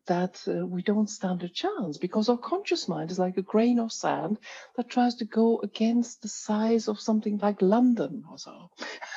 that 0.08 0.42
uh, 0.48 0.66
we 0.66 0.82
don't 0.82 1.10
stand 1.10 1.44
a 1.44 1.50
chance 1.50 1.98
because 1.98 2.30
our 2.30 2.38
conscious 2.38 2.88
mind 2.88 3.12
is 3.12 3.20
like 3.20 3.38
a 3.38 3.42
grain 3.42 3.80
of 3.80 3.92
sand 3.92 4.38
that 4.76 4.90
tries 4.90 5.16
to 5.16 5.26
go 5.26 5.60
against 5.64 6.22
the 6.22 6.28
size 6.28 6.88
of 6.88 7.00
something 7.00 7.38
like 7.40 7.62
London 7.62 8.24
or 8.30 8.38
so. 8.38 8.70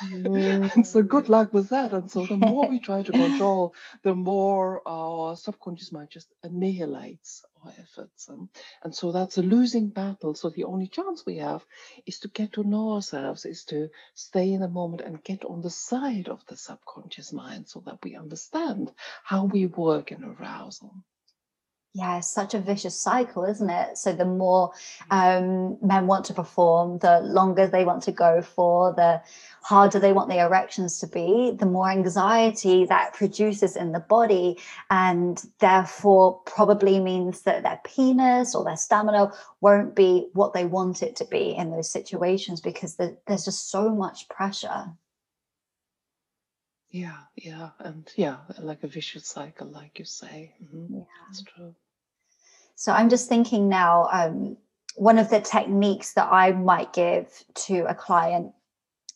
Mm. 0.03 0.71
and 0.75 0.87
so 0.87 1.01
good 1.03 1.29
luck 1.29 1.53
with 1.53 1.69
that. 1.69 1.93
And 1.93 2.09
so 2.09 2.25
the 2.25 2.37
more 2.37 2.67
we 2.67 2.79
try 2.79 3.03
to 3.03 3.11
control, 3.23 3.73
the 4.03 4.15
more 4.15 4.81
our 4.87 5.35
subconscious 5.35 5.91
mind 5.91 6.09
just 6.09 6.33
annihilates 6.43 7.43
our 7.65 7.73
efforts. 7.79 8.27
And, 8.29 8.49
and 8.83 8.93
so 8.93 9.11
that's 9.11 9.37
a 9.37 9.41
losing 9.41 9.89
battle. 9.89 10.35
So 10.35 10.49
the 10.49 10.65
only 10.65 10.87
chance 10.87 11.25
we 11.25 11.37
have 11.37 11.65
is 12.05 12.19
to 12.19 12.27
get 12.27 12.53
to 12.53 12.63
know 12.63 12.93
ourselves, 12.93 13.45
is 13.45 13.63
to 13.65 13.89
stay 14.15 14.53
in 14.53 14.61
the 14.61 14.67
moment 14.67 15.01
and 15.01 15.23
get 15.23 15.45
on 15.45 15.61
the 15.61 15.69
side 15.69 16.29
of 16.29 16.45
the 16.47 16.57
subconscious 16.57 17.33
mind 17.33 17.67
so 17.67 17.81
that 17.85 17.99
we 18.03 18.15
understand 18.15 18.91
how 19.23 19.45
we 19.45 19.65
work 19.65 20.11
in 20.11 20.23
arousal 20.23 20.93
yeah 21.93 22.17
it's 22.17 22.29
such 22.29 22.53
a 22.53 22.59
vicious 22.59 22.99
cycle 22.99 23.43
isn't 23.43 23.69
it? 23.69 23.97
So 23.97 24.13
the 24.13 24.25
more 24.25 24.71
um, 25.09 25.77
men 25.81 26.07
want 26.07 26.25
to 26.25 26.33
perform 26.33 26.99
the 26.99 27.21
longer 27.21 27.67
they 27.67 27.83
want 27.83 28.03
to 28.03 28.11
go 28.11 28.41
for 28.41 28.93
the 28.93 29.21
harder 29.61 29.99
they 29.99 30.13
want 30.13 30.29
the 30.29 30.39
erections 30.39 30.99
to 30.99 31.07
be 31.07 31.51
the 31.59 31.65
more 31.65 31.89
anxiety 31.89 32.85
that 32.85 33.13
produces 33.13 33.75
in 33.75 33.91
the 33.91 33.99
body 33.99 34.57
and 34.89 35.43
therefore 35.59 36.39
probably 36.45 36.99
means 36.99 37.41
that 37.41 37.63
their 37.63 37.79
penis 37.83 38.55
or 38.55 38.63
their 38.63 38.77
stamina 38.77 39.31
won't 39.61 39.95
be 39.95 40.27
what 40.33 40.53
they 40.53 40.65
want 40.65 41.01
it 41.01 41.15
to 41.15 41.25
be 41.25 41.55
in 41.55 41.71
those 41.71 41.89
situations 41.89 42.61
because 42.61 42.95
the, 42.95 43.17
there's 43.27 43.45
just 43.45 43.69
so 43.69 43.89
much 43.89 44.29
pressure 44.29 44.85
yeah, 46.91 47.17
yeah, 47.35 47.69
and 47.79 48.09
yeah, 48.15 48.37
like 48.59 48.83
a 48.83 48.87
vicious 48.87 49.27
cycle, 49.27 49.67
like 49.67 49.99
you 49.99 50.05
say. 50.05 50.53
Mm-hmm. 50.63 50.97
Yeah. 50.97 51.03
That's 51.27 51.43
true. 51.43 51.75
So 52.75 52.91
I'm 52.91 53.09
just 53.09 53.29
thinking 53.29 53.69
now, 53.69 54.07
um, 54.11 54.57
one 54.95 55.19
of 55.19 55.29
the 55.29 55.41
techniques 55.41 56.13
that 56.13 56.29
I 56.31 56.51
might 56.51 56.93
give 56.93 57.27
to 57.67 57.85
a 57.87 57.93
client 57.93 58.53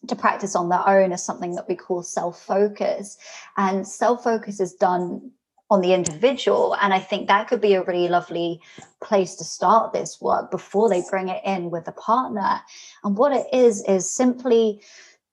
to 0.07 0.15
practice 0.15 0.55
on 0.55 0.69
their 0.69 0.87
own 0.87 1.11
is 1.11 1.23
something 1.23 1.55
that 1.55 1.67
we 1.67 1.75
call 1.75 2.03
self 2.03 2.41
focus. 2.41 3.17
And 3.57 3.87
self 3.87 4.23
focus 4.23 4.59
is 4.59 4.73
done 4.73 5.31
on 5.69 5.81
the 5.81 5.93
individual. 5.93 6.75
And 6.79 6.93
I 6.93 6.99
think 6.99 7.27
that 7.27 7.47
could 7.47 7.61
be 7.61 7.73
a 7.73 7.83
really 7.83 8.07
lovely 8.07 8.61
place 9.01 9.35
to 9.35 9.43
start 9.43 9.93
this 9.93 10.21
work 10.21 10.51
before 10.51 10.89
they 10.89 11.03
bring 11.09 11.29
it 11.29 11.41
in 11.45 11.71
with 11.71 11.87
a 11.87 11.93
partner. 11.93 12.61
And 13.03 13.17
what 13.17 13.31
it 13.31 13.47
is, 13.51 13.83
is 13.85 14.11
simply 14.11 14.81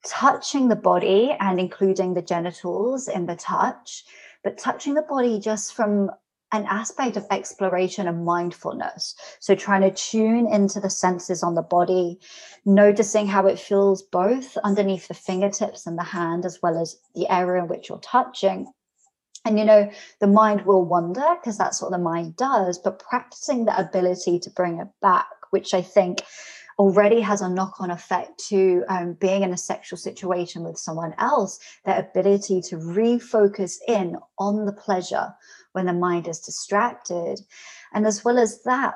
touching 0.07 0.69
the 0.69 0.77
body 0.77 1.37
and 1.41 1.61
including 1.61 2.15
the 2.15 2.23
genitals 2.23 3.09
in 3.09 3.27
the 3.27 3.37
touch, 3.37 4.05
but 4.43 4.59
touching 4.59 4.95
the 4.95 5.03
body 5.03 5.39
just 5.39 5.75
from 5.75 6.11
an 6.53 6.67
aspect 6.69 7.17
of 7.17 7.27
exploration 7.31 8.09
and 8.09 8.25
mindfulness. 8.25 9.15
So, 9.39 9.55
trying 9.55 9.83
to 9.83 9.91
tune 9.91 10.53
into 10.53 10.81
the 10.81 10.91
senses 10.91 11.43
on 11.43 11.55
the 11.55 11.63
body, 11.63 12.19
noticing 12.65 13.27
how 13.27 13.47
it 13.47 13.59
feels 13.59 14.03
both 14.03 14.57
underneath 14.65 15.07
the 15.09 15.15
fingertips 15.15 15.87
and 15.87 15.97
the 15.97 16.03
hand, 16.03 16.45
as 16.45 16.59
well 16.63 16.81
as 16.81 16.97
the 17.15 17.29
area 17.29 17.63
in 17.63 17.69
which 17.69 17.89
you're 17.89 17.99
touching. 17.99 18.67
And 19.45 19.59
you 19.59 19.65
know, 19.65 19.91
the 20.21 20.27
mind 20.27 20.67
will 20.67 20.85
wander 20.85 21.37
because 21.41 21.57
that's 21.57 21.81
what 21.81 21.93
the 21.93 21.99
mind 21.99 22.37
does, 22.37 22.79
but 22.79 22.99
practicing 22.99 23.65
the 23.65 23.79
ability 23.79 24.39
to 24.41 24.51
bring 24.51 24.79
it 24.79 24.89
back, 25.01 25.29
which 25.51 25.73
I 25.73 25.83
think 25.83 26.23
already 26.81 27.21
has 27.21 27.43
a 27.43 27.49
knock 27.49 27.79
on 27.79 27.91
effect 27.91 28.43
to 28.49 28.83
um, 28.89 29.13
being 29.21 29.43
in 29.43 29.53
a 29.53 29.57
sexual 29.59 29.99
situation 29.99 30.65
with 30.65 30.79
someone 30.79 31.15
else, 31.19 31.59
their 31.85 32.01
ability 32.01 32.63
to 32.63 32.77
refocus 32.77 33.75
in 33.87 34.17
on 34.39 34.65
the 34.65 34.73
pleasure 34.73 35.29
when 35.73 35.85
the 35.85 35.93
mind 35.93 36.27
is 36.27 36.41
distracted. 36.41 37.39
And 37.93 38.07
as 38.07 38.25
well 38.25 38.39
as 38.39 38.63
that, 38.63 38.95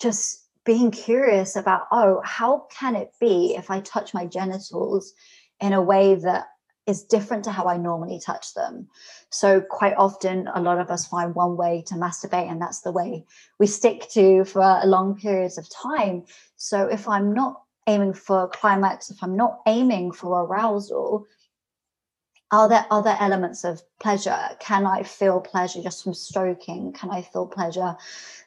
just 0.00 0.48
being 0.64 0.90
curious 0.90 1.54
about, 1.54 1.82
oh, 1.92 2.20
how 2.24 2.66
can 2.68 2.96
it 2.96 3.12
be 3.20 3.54
if 3.56 3.70
I 3.70 3.80
touch 3.80 4.12
my 4.12 4.26
genitals 4.26 5.12
in 5.60 5.72
a 5.72 5.80
way 5.80 6.16
that 6.16 6.46
is 6.86 7.04
different 7.04 7.44
to 7.44 7.50
how 7.50 7.66
I 7.66 7.76
normally 7.76 8.20
touch 8.20 8.54
them. 8.54 8.88
So, 9.30 9.60
quite 9.60 9.94
often, 9.96 10.48
a 10.54 10.60
lot 10.60 10.78
of 10.78 10.90
us 10.90 11.06
find 11.06 11.34
one 11.34 11.56
way 11.56 11.84
to 11.86 11.94
masturbate, 11.94 12.50
and 12.50 12.60
that's 12.60 12.80
the 12.80 12.92
way 12.92 13.24
we 13.58 13.66
stick 13.66 14.08
to 14.10 14.44
for 14.44 14.80
long 14.84 15.16
periods 15.16 15.58
of 15.58 15.68
time. 15.70 16.24
So, 16.56 16.86
if 16.86 17.08
I'm 17.08 17.32
not 17.32 17.62
aiming 17.86 18.14
for 18.14 18.48
climax, 18.48 19.10
if 19.10 19.22
I'm 19.22 19.36
not 19.36 19.60
aiming 19.66 20.12
for 20.12 20.44
arousal, 20.44 21.26
are 22.52 22.68
there 22.68 22.86
other 22.90 23.16
elements 23.20 23.64
of 23.64 23.82
pleasure? 24.00 24.38
Can 24.58 24.86
I 24.86 25.02
feel 25.02 25.40
pleasure 25.40 25.82
just 25.82 26.02
from 26.02 26.14
stroking? 26.14 26.92
Can 26.92 27.10
I 27.10 27.22
feel 27.22 27.46
pleasure 27.46 27.96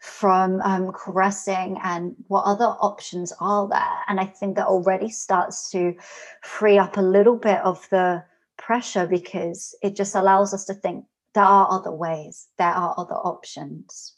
from 0.01 0.61
um, 0.61 0.91
caressing? 0.91 1.77
And 1.83 2.15
what 2.27 2.43
other 2.43 2.65
options 2.65 3.31
are 3.39 3.67
there? 3.69 3.97
And 4.07 4.19
I 4.19 4.25
think 4.25 4.57
that 4.57 4.67
already 4.67 5.09
starts 5.09 5.69
to 5.71 5.95
free 6.41 6.77
up 6.77 6.97
a 6.97 7.01
little 7.01 7.37
bit 7.37 7.59
of 7.59 7.87
the 7.89 8.23
pressure 8.57 9.07
because 9.07 9.75
it 9.81 9.95
just 9.95 10.15
allows 10.15 10.53
us 10.53 10.65
to 10.65 10.73
think 10.73 11.05
there 11.33 11.43
are 11.43 11.71
other 11.71 11.91
ways, 11.91 12.47
there 12.57 12.67
are 12.67 12.93
other 12.97 13.15
options. 13.15 14.13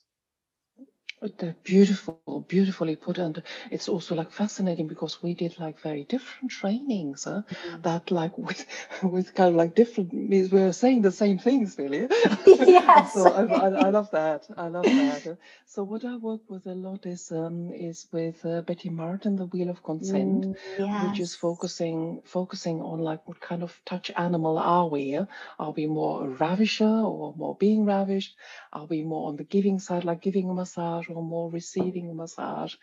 They're 1.38 1.56
beautiful, 1.64 2.46
beautifully 2.48 2.96
put, 2.96 3.18
and 3.18 3.42
it's 3.72 3.90
also 3.90 4.16
like 4.16 4.32
fascinating 4.32 4.88
because 4.88 5.22
we 5.24 5.34
did 5.34 5.60
like 5.60 5.80
very 5.80 6.04
different 6.04 6.52
trainings. 6.52 7.24
Huh? 7.26 7.42
Mm. 7.50 7.84
That 7.84 8.12
like 8.12 8.38
with 8.48 8.66
with 9.04 9.34
kind 9.34 9.50
of 9.50 9.56
like 9.56 9.76
different 9.76 10.14
means 10.14 10.52
we 10.52 10.62
are 10.62 10.74
saying 10.74 11.02
the 11.02 11.12
same 11.12 11.38
things 11.40 11.76
really. 11.78 12.08
Yes. 12.76 13.14
so 13.14 13.32
I, 13.32 13.44
I, 13.46 13.68
I, 13.88 13.90
love 13.90 14.12
that. 14.12 14.48
I 14.58 14.68
love 14.68 14.84
that. 14.84 15.38
So 15.66 15.84
what 15.84 16.06
I 16.06 16.16
work 16.18 16.42
with 16.50 16.66
a 16.68 16.74
lot 16.74 17.06
is 17.06 17.32
um 17.32 17.72
is 17.74 18.08
with 18.12 18.46
uh, 18.46 18.62
Betty 18.62 18.90
Martin, 18.90 19.36
the 19.36 19.46
Wheel 19.46 19.70
of 19.70 19.84
Consent, 19.84 20.46
mm, 20.46 20.56
yes. 20.78 21.08
which 21.08 21.20
is 21.20 21.36
focusing 21.36 22.22
focusing 22.24 22.82
on 22.82 23.00
like 23.00 23.28
what 23.28 23.40
kind 23.40 23.64
of 23.64 23.80
touch 23.86 24.12
animal 24.16 24.58
are 24.58 24.88
we? 24.88 25.20
Are 25.60 25.72
we 25.72 25.88
more 25.88 26.26
a 26.26 26.30
ravisher 26.30 26.86
or 26.86 27.34
more 27.36 27.56
being 27.56 27.86
ravished? 27.86 28.36
Are 28.74 28.86
we 28.86 29.04
more 29.04 29.30
on 29.30 29.36
the 29.36 29.44
giving 29.44 29.80
side, 29.80 30.04
like 30.04 30.22
giving 30.22 30.50
a 30.50 30.54
massage? 30.54 31.08
Or 31.16 31.24
more 31.24 31.50
receiving 31.50 32.16
massage 32.16 32.76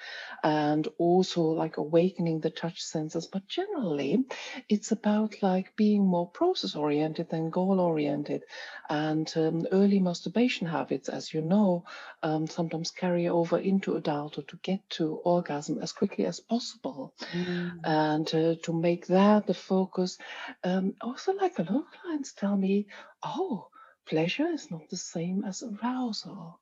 and 0.43 0.89
also 0.99 1.43
like 1.43 1.77
awakening 1.77 2.41
the 2.41 2.51
touch 2.51 2.83
senses. 2.83 3.27
But 3.27 3.47
generally, 3.47 4.25
it's 4.69 4.93
about 4.93 5.43
like 5.43 5.77
being 5.77 6.05
more 6.05 6.29
process 6.29 6.75
oriented 6.77 7.31
than 7.31 7.51
goal 7.51 7.81
oriented. 7.81 8.43
And 8.89 9.33
um, 9.37 9.67
early 9.73 10.01
masturbation 10.01 10.67
habits, 10.67 11.09
as 11.09 11.33
you 11.33 11.43
know, 11.43 11.85
um, 12.23 12.47
sometimes 12.47 12.91
carry 12.91 13.29
over 13.29 13.59
into 13.59 13.97
adulthood 13.97 14.49
to 14.49 14.57
get 14.63 14.89
to 14.91 15.15
orgasm 15.25 15.79
as 15.81 15.93
quickly 15.93 16.27
as 16.27 16.41
possible. 16.41 17.15
Mm. 17.33 17.81
And 17.85 18.35
uh, 18.35 18.55
to 18.63 18.73
make 18.73 19.07
that 19.07 19.47
the 19.47 19.55
focus, 19.55 20.19
um, 20.65 20.95
also 21.01 21.33
like 21.35 21.59
a 21.59 21.63
lot 21.63 21.85
of 21.87 22.01
clients 22.01 22.33
tell 22.33 22.57
me, 22.57 22.87
oh, 23.23 23.69
pleasure 24.07 24.49
is 24.49 24.71
not 24.71 24.89
the 24.91 24.97
same 24.97 25.45
as 25.45 25.63
arousal. 25.63 26.61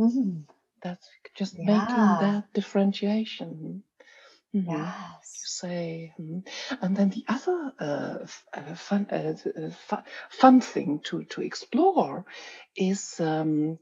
Mm-hmm. 0.00 0.40
That's 0.82 1.08
just 1.34 1.54
yeah. 1.58 1.64
making 1.66 1.96
that 1.96 2.52
differentiation. 2.52 3.82
Mm-hmm. 4.54 4.70
Yes. 4.70 5.42
Say, 5.44 6.14
mm-hmm. 6.20 6.40
and 6.84 6.96
then 6.96 7.10
the 7.10 7.24
other 7.26 7.72
uh, 7.80 8.26
uh, 8.54 8.74
fun, 8.74 9.06
uh, 9.10 9.34
uh 9.56 10.02
fun 10.30 10.60
thing 10.60 11.00
to 11.04 11.24
to 11.24 11.42
explore 11.42 12.24
is, 12.76 13.18
um, 13.18 13.78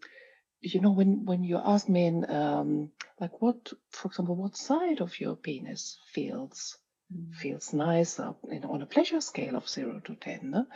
you 0.60 0.80
know, 0.80 0.92
when 0.92 1.24
when 1.24 1.44
you 1.44 1.60
ask 1.62 1.88
men, 1.88 2.24
um, 2.30 2.90
like 3.20 3.42
what, 3.42 3.72
for 3.90 4.08
example, 4.08 4.36
what 4.36 4.56
side 4.56 5.00
of 5.00 5.20
your 5.20 5.36
penis 5.36 5.98
feels 6.12 6.78
mm. 6.78 6.85
Feels 7.32 7.72
nice 7.72 8.18
uh, 8.18 8.32
you 8.50 8.60
know, 8.60 8.72
on 8.72 8.82
a 8.82 8.86
pleasure 8.86 9.20
scale 9.20 9.56
of 9.56 9.68
zero 9.68 10.00
to 10.04 10.14
ten. 10.14 10.66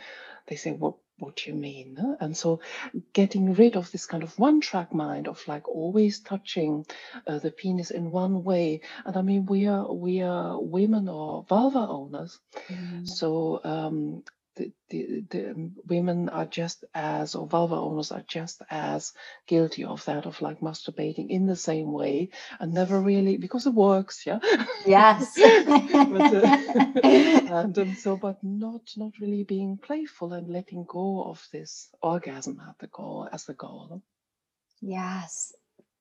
They 0.47 0.55
say, 0.55 0.71
what 0.71 0.95
what 1.21 1.45
you 1.45 1.53
mean. 1.53 1.97
And 2.19 2.35
so 2.35 2.61
getting 3.13 3.53
rid 3.53 3.75
of 3.75 3.91
this 3.91 4.05
kind 4.05 4.23
of 4.23 4.37
one 4.39 4.59
track 4.59 4.93
mind 4.93 5.27
of 5.27 5.47
like 5.47 5.69
always 5.69 6.19
touching 6.19 6.85
uh, 7.27 7.37
the 7.37 7.51
penis 7.51 7.91
in 7.91 8.11
one 8.11 8.43
way. 8.43 8.81
And 9.05 9.15
I 9.15 9.21
mean, 9.21 9.45
we 9.45 9.67
are, 9.67 9.91
we 9.93 10.21
are 10.23 10.59
women 10.59 11.07
or 11.07 11.45
vulva 11.47 11.79
owners. 11.79 12.39
Mm. 12.67 13.07
So 13.07 13.61
um, 13.63 14.23
the, 14.61 14.71
the, 14.89 15.23
the 15.29 15.71
women 15.87 16.29
are 16.29 16.45
just 16.45 16.83
as, 16.93 17.35
or 17.35 17.47
vulva 17.47 17.75
owners 17.75 18.11
are 18.11 18.23
just 18.27 18.61
as 18.69 19.13
guilty 19.47 19.83
of 19.83 20.03
that, 20.05 20.25
of 20.25 20.41
like 20.41 20.59
masturbating 20.59 21.29
in 21.29 21.45
the 21.45 21.55
same 21.55 21.91
way 21.91 22.29
and 22.59 22.73
never 22.73 22.99
really, 22.99 23.37
because 23.37 23.65
it 23.65 23.73
works, 23.73 24.25
yeah? 24.25 24.39
Yes. 24.85 25.33
but, 25.65 26.33
uh, 26.33 26.85
and 27.03 27.77
um, 27.77 27.95
so, 27.95 28.17
but 28.17 28.37
not, 28.43 28.81
not 28.97 29.13
really 29.19 29.43
being 29.43 29.77
playful 29.77 30.33
and 30.33 30.47
letting 30.47 30.85
go 30.87 31.23
of 31.23 31.45
this 31.51 31.89
orgasm 32.01 32.61
at 32.67 32.77
the 32.79 32.87
goal, 32.87 33.27
as 33.31 33.45
the 33.45 33.53
goal. 33.53 34.01
Yes, 34.81 35.53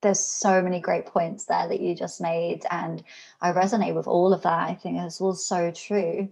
there's 0.02 0.20
so 0.20 0.62
many 0.62 0.80
great 0.80 1.06
points 1.06 1.44
there 1.44 1.68
that 1.68 1.80
you 1.80 1.94
just 1.94 2.20
made 2.20 2.62
and 2.70 3.02
i 3.40 3.52
resonate 3.52 3.94
with 3.94 4.06
all 4.06 4.32
of 4.32 4.42
that 4.42 4.68
i 4.68 4.74
think 4.74 4.96
it's 4.98 5.20
all 5.20 5.34
so 5.34 5.70
true 5.70 6.28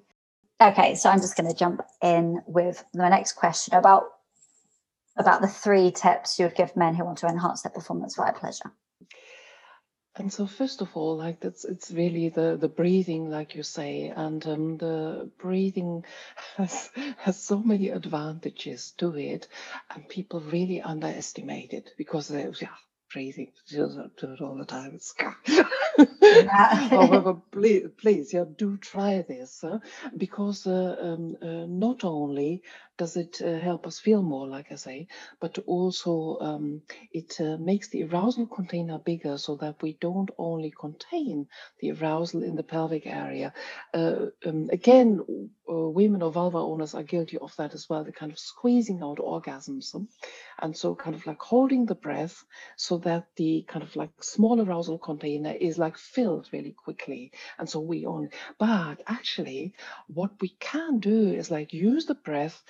Okay, 0.60 0.96
so 0.96 1.08
I'm 1.08 1.20
just 1.20 1.36
going 1.36 1.48
to 1.48 1.56
jump 1.56 1.82
in 2.02 2.42
with 2.46 2.84
the 2.92 3.08
next 3.08 3.32
question 3.34 3.74
about 3.74 4.04
about 5.16 5.40
the 5.40 5.48
three 5.48 5.90
tips 5.90 6.38
you 6.38 6.46
would 6.46 6.54
give 6.54 6.76
men 6.76 6.94
who 6.94 7.04
want 7.04 7.18
to 7.18 7.26
enhance 7.26 7.62
their 7.62 7.72
performance 7.72 8.16
via 8.16 8.32
pleasure. 8.32 8.72
And 10.16 10.32
so, 10.32 10.46
first 10.46 10.80
of 10.80 10.96
all, 10.96 11.16
like 11.16 11.38
that's 11.38 11.64
it's 11.64 11.92
really 11.92 12.28
the 12.28 12.56
the 12.60 12.68
breathing, 12.68 13.30
like 13.30 13.54
you 13.54 13.62
say, 13.62 14.08
and 14.08 14.44
um, 14.48 14.76
the 14.78 15.30
breathing 15.38 16.04
has 16.56 16.90
has 17.18 17.40
so 17.40 17.58
many 17.60 17.90
advantages 17.90 18.92
to 18.98 19.16
it, 19.16 19.46
and 19.90 20.08
people 20.08 20.40
really 20.40 20.82
underestimate 20.82 21.72
it 21.72 21.94
because 21.96 22.26
they 22.26 22.50
yeah 22.60 22.74
breathing 23.12 23.52
do 24.16 24.32
it 24.32 24.40
all 24.40 24.56
the 24.56 24.64
time. 24.64 24.92
It's 24.94 25.14
However, 26.90 27.34
please, 27.52 27.88
please, 27.96 28.32
yeah, 28.32 28.44
do 28.56 28.76
try 28.78 29.22
this 29.22 29.64
uh, 29.64 29.78
because 30.16 30.66
uh, 30.66 30.96
um, 31.00 31.36
uh, 31.42 31.66
not 31.66 32.04
only 32.04 32.62
does 32.99 33.17
it 33.17 33.40
uh, 33.40 33.59
help 33.59 33.87
us 33.87 33.99
feel 33.99 34.23
more, 34.23 34.47
like 34.47 34.71
I 34.71 34.75
say, 34.75 35.07
but 35.40 35.59
also 35.67 36.38
um, 36.40 36.83
it 37.12 37.40
uh, 37.40 37.57
makes 37.59 37.88
the 37.88 38.05
arousal 38.05 38.47
container 38.47 38.99
bigger 38.99 39.38
so 39.38 39.57
that 39.57 39.81
we 39.81 39.95
don't 40.00 40.31
only 40.37 40.71
contain 40.71 41.47
the 41.81 41.93
arousal 41.93 42.43
in 42.43 42.56
the 42.56 42.63
pelvic 42.63 43.06
area. 43.06 43.54
Uh, 43.95 44.26
um, 44.45 44.69
again, 44.73 45.21
uh, 45.71 45.89
women 45.89 46.23
or 46.23 46.32
vulva 46.32 46.58
owners 46.58 46.95
are 46.95 47.02
guilty 47.02 47.39
of 47.39 47.54
that 47.56 47.73
as 47.73 47.89
well, 47.89 48.04
the 48.04 48.13
kind 48.13 48.32
of 48.32 48.39
squeezing 48.39 49.00
out 49.02 49.19
orgasms. 49.19 49.95
And 50.61 50.76
so 50.76 50.95
kind 50.95 51.15
of 51.15 51.26
like 51.26 51.41
holding 51.41 51.87
the 51.87 51.95
breath 51.95 52.45
so 52.76 52.99
that 52.99 53.26
the 53.37 53.65
kind 53.69 53.84
of 53.84 53.95
like 53.95 54.11
small 54.23 54.61
arousal 54.61 54.99
container 54.99 55.52
is 55.52 55.78
like 55.78 55.97
filled 55.97 56.49
really 56.52 56.73
quickly. 56.73 57.32
And 57.58 57.69
so 57.69 57.80
we 57.80 58.06
on, 58.06 58.30
but 58.58 59.02
actually 59.06 59.75
what 60.08 60.32
we 60.41 60.49
can 60.58 60.99
do 60.99 61.28
is 61.28 61.50
like 61.50 61.73
use 61.73 62.06
the 62.06 62.15
breath 62.15 62.63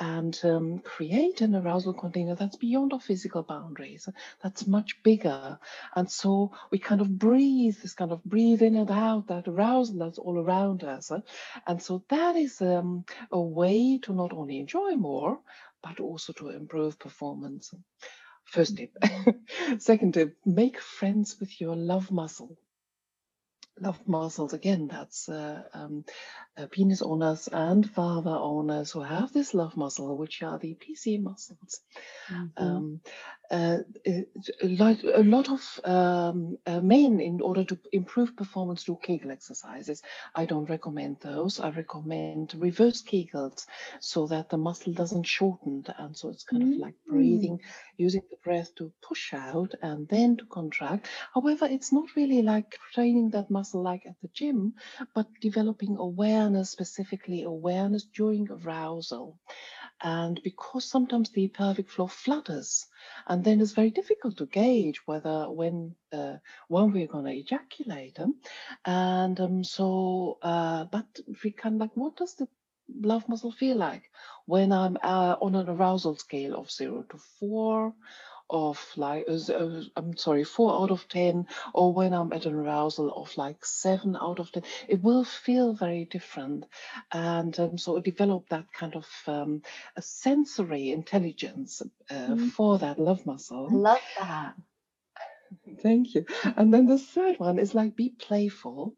and 0.00 0.40
um, 0.44 0.78
create 0.78 1.42
an 1.42 1.54
arousal 1.54 1.92
container 1.92 2.34
that's 2.34 2.56
beyond 2.56 2.92
our 2.94 3.00
physical 3.00 3.42
boundaries, 3.42 4.08
that's 4.42 4.66
much 4.66 5.02
bigger. 5.02 5.58
And 5.94 6.10
so 6.10 6.52
we 6.70 6.78
kind 6.78 7.02
of 7.02 7.18
breathe, 7.18 7.76
this 7.82 7.94
kind 7.94 8.10
of 8.10 8.24
breathe 8.24 8.62
in 8.62 8.76
and 8.76 8.90
out, 8.90 9.28
that 9.28 9.46
arousal 9.46 9.98
that's 9.98 10.18
all 10.18 10.38
around 10.38 10.84
us. 10.84 11.12
And 11.66 11.82
so 11.82 12.02
that 12.08 12.34
is 12.36 12.60
um, 12.62 13.04
a 13.30 13.40
way 13.40 13.98
to 13.98 14.14
not 14.14 14.32
only 14.32 14.58
enjoy 14.58 14.96
more, 14.96 15.38
but 15.82 16.00
also 16.00 16.32
to 16.34 16.48
improve 16.48 16.98
performance. 16.98 17.74
First 18.44 18.78
tip. 18.78 18.96
Second 19.78 20.14
tip, 20.14 20.36
make 20.46 20.80
friends 20.80 21.38
with 21.38 21.60
your 21.60 21.76
love 21.76 22.10
muscle 22.10 22.56
love 23.80 23.98
muscles 24.06 24.52
again 24.52 24.88
that's 24.88 25.28
uh, 25.28 25.62
um, 25.72 26.04
uh, 26.56 26.66
penis 26.70 27.02
owners 27.02 27.48
and 27.48 27.86
vulva 27.86 28.30
owners 28.30 28.92
who 28.92 29.00
have 29.00 29.32
this 29.32 29.54
love 29.54 29.76
muscle 29.76 30.16
which 30.16 30.42
are 30.42 30.58
the 30.58 30.76
pc 30.76 31.20
muscles. 31.22 31.80
Mm-hmm. 32.30 32.62
um, 32.62 33.00
uh, 33.50 33.78
like 34.62 35.02
a 35.02 35.24
lot 35.24 35.48
of 35.50 35.80
um, 35.84 36.56
uh, 36.66 36.80
men 36.80 37.20
in 37.20 37.40
order 37.40 37.64
to 37.64 37.78
improve 37.92 38.36
performance 38.36 38.84
do 38.84 38.96
kegel 39.02 39.32
exercises. 39.32 40.02
I 40.36 40.44
don't 40.44 40.70
recommend 40.70 41.16
those. 41.20 41.58
I 41.58 41.70
recommend 41.70 42.54
reverse 42.56 43.02
kegels 43.02 43.66
so 43.98 44.28
that 44.28 44.50
the 44.50 44.56
muscle 44.56 44.92
doesn't 44.92 45.24
shorten 45.24 45.84
and 45.98 46.16
so 46.16 46.28
it's 46.28 46.44
kind 46.44 46.62
mm-hmm. 46.62 46.74
of 46.74 46.78
like 46.78 46.94
breathing 47.08 47.60
using 47.96 48.22
the 48.30 48.36
breath 48.44 48.72
to 48.76 48.92
push 49.02 49.34
out 49.34 49.74
and 49.82 50.06
then 50.08 50.36
to 50.36 50.44
contract. 50.46 51.08
However 51.34 51.66
it's 51.68 51.92
not 51.92 52.14
really 52.14 52.42
like 52.42 52.78
training 52.92 53.30
that 53.30 53.50
muscle 53.50 53.69
muscle 53.70 53.82
like 53.82 54.06
at 54.06 54.16
the 54.22 54.28
gym, 54.28 54.74
but 55.14 55.26
developing 55.40 55.96
awareness, 55.98 56.70
specifically 56.70 57.42
awareness 57.42 58.04
during 58.16 58.48
arousal. 58.50 59.38
And 60.02 60.40
because 60.42 60.90
sometimes 60.90 61.30
the 61.30 61.48
pelvic 61.48 61.90
floor 61.90 62.08
flutters, 62.08 62.86
and 63.26 63.44
then 63.44 63.60
it's 63.60 63.72
very 63.72 63.90
difficult 63.90 64.36
to 64.38 64.46
gauge 64.46 65.00
whether 65.06 65.50
when 65.50 65.94
uh, 66.12 66.36
when 66.68 66.92
we're 66.92 67.06
going 67.06 67.26
to 67.26 67.38
ejaculate. 67.38 68.18
Um, 68.18 68.34
and 68.84 69.40
um, 69.40 69.64
so, 69.64 70.38
uh, 70.42 70.84
but 70.90 71.06
we 71.44 71.50
can 71.50 71.78
like, 71.78 71.90
what 71.94 72.16
does 72.16 72.34
the 72.34 72.48
love 73.02 73.28
muscle 73.28 73.52
feel 73.52 73.76
like 73.76 74.02
when 74.46 74.72
I'm 74.72 74.96
uh, 75.02 75.36
on 75.40 75.54
an 75.54 75.68
arousal 75.68 76.16
scale 76.16 76.54
of 76.56 76.70
zero 76.70 77.04
to 77.10 77.18
four 77.38 77.92
of 78.50 78.84
like 78.96 79.26
uh, 79.28 79.82
I'm 79.96 80.16
sorry, 80.16 80.44
four 80.44 80.82
out 80.82 80.90
of 80.90 81.08
ten, 81.08 81.46
or 81.72 81.92
when 81.92 82.12
I'm 82.12 82.32
at 82.32 82.46
an 82.46 82.54
arousal 82.54 83.12
of 83.12 83.36
like 83.36 83.64
seven 83.64 84.16
out 84.16 84.38
of 84.38 84.50
ten, 84.52 84.62
it 84.88 85.02
will 85.02 85.24
feel 85.24 85.72
very 85.72 86.04
different, 86.04 86.66
and 87.12 87.58
um, 87.58 87.78
so 87.78 88.00
develop 88.00 88.48
that 88.50 88.72
kind 88.72 88.96
of 88.96 89.06
um, 89.26 89.62
a 89.96 90.02
sensory 90.02 90.90
intelligence 90.90 91.82
uh, 92.10 92.14
mm. 92.14 92.50
for 92.50 92.78
that 92.78 92.98
love 92.98 93.24
muscle. 93.26 93.68
Love 93.70 94.00
that. 94.18 94.54
Thank 95.82 96.14
you. 96.14 96.26
And 96.56 96.72
then 96.72 96.86
the 96.86 96.98
third 96.98 97.38
one 97.38 97.58
is 97.58 97.74
like 97.74 97.96
be 97.96 98.10
playful 98.10 98.94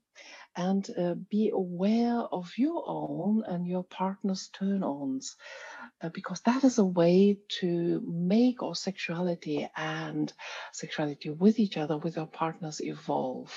and 0.57 0.89
uh, 0.99 1.15
be 1.15 1.51
aware 1.51 2.19
of 2.19 2.53
your 2.57 2.85
own 2.87 3.43
and 3.47 3.67
your 3.67 3.85
partner's 3.85 4.49
turn 4.49 4.83
ons, 4.83 5.37
uh, 6.03 6.09
because 6.11 6.41
that 6.41 6.65
is 6.65 6.79
a 6.79 6.85
way 6.85 7.39
to 7.61 8.03
make 8.07 8.63
our 8.63 8.75
sexuality 8.75 9.69
and 9.77 10.33
sexuality 10.73 11.31
with 11.31 11.59
each 11.59 11.77
other, 11.77 11.97
with 11.97 12.19
our 12.19 12.27
partners, 12.27 12.81
evolve. 12.83 13.53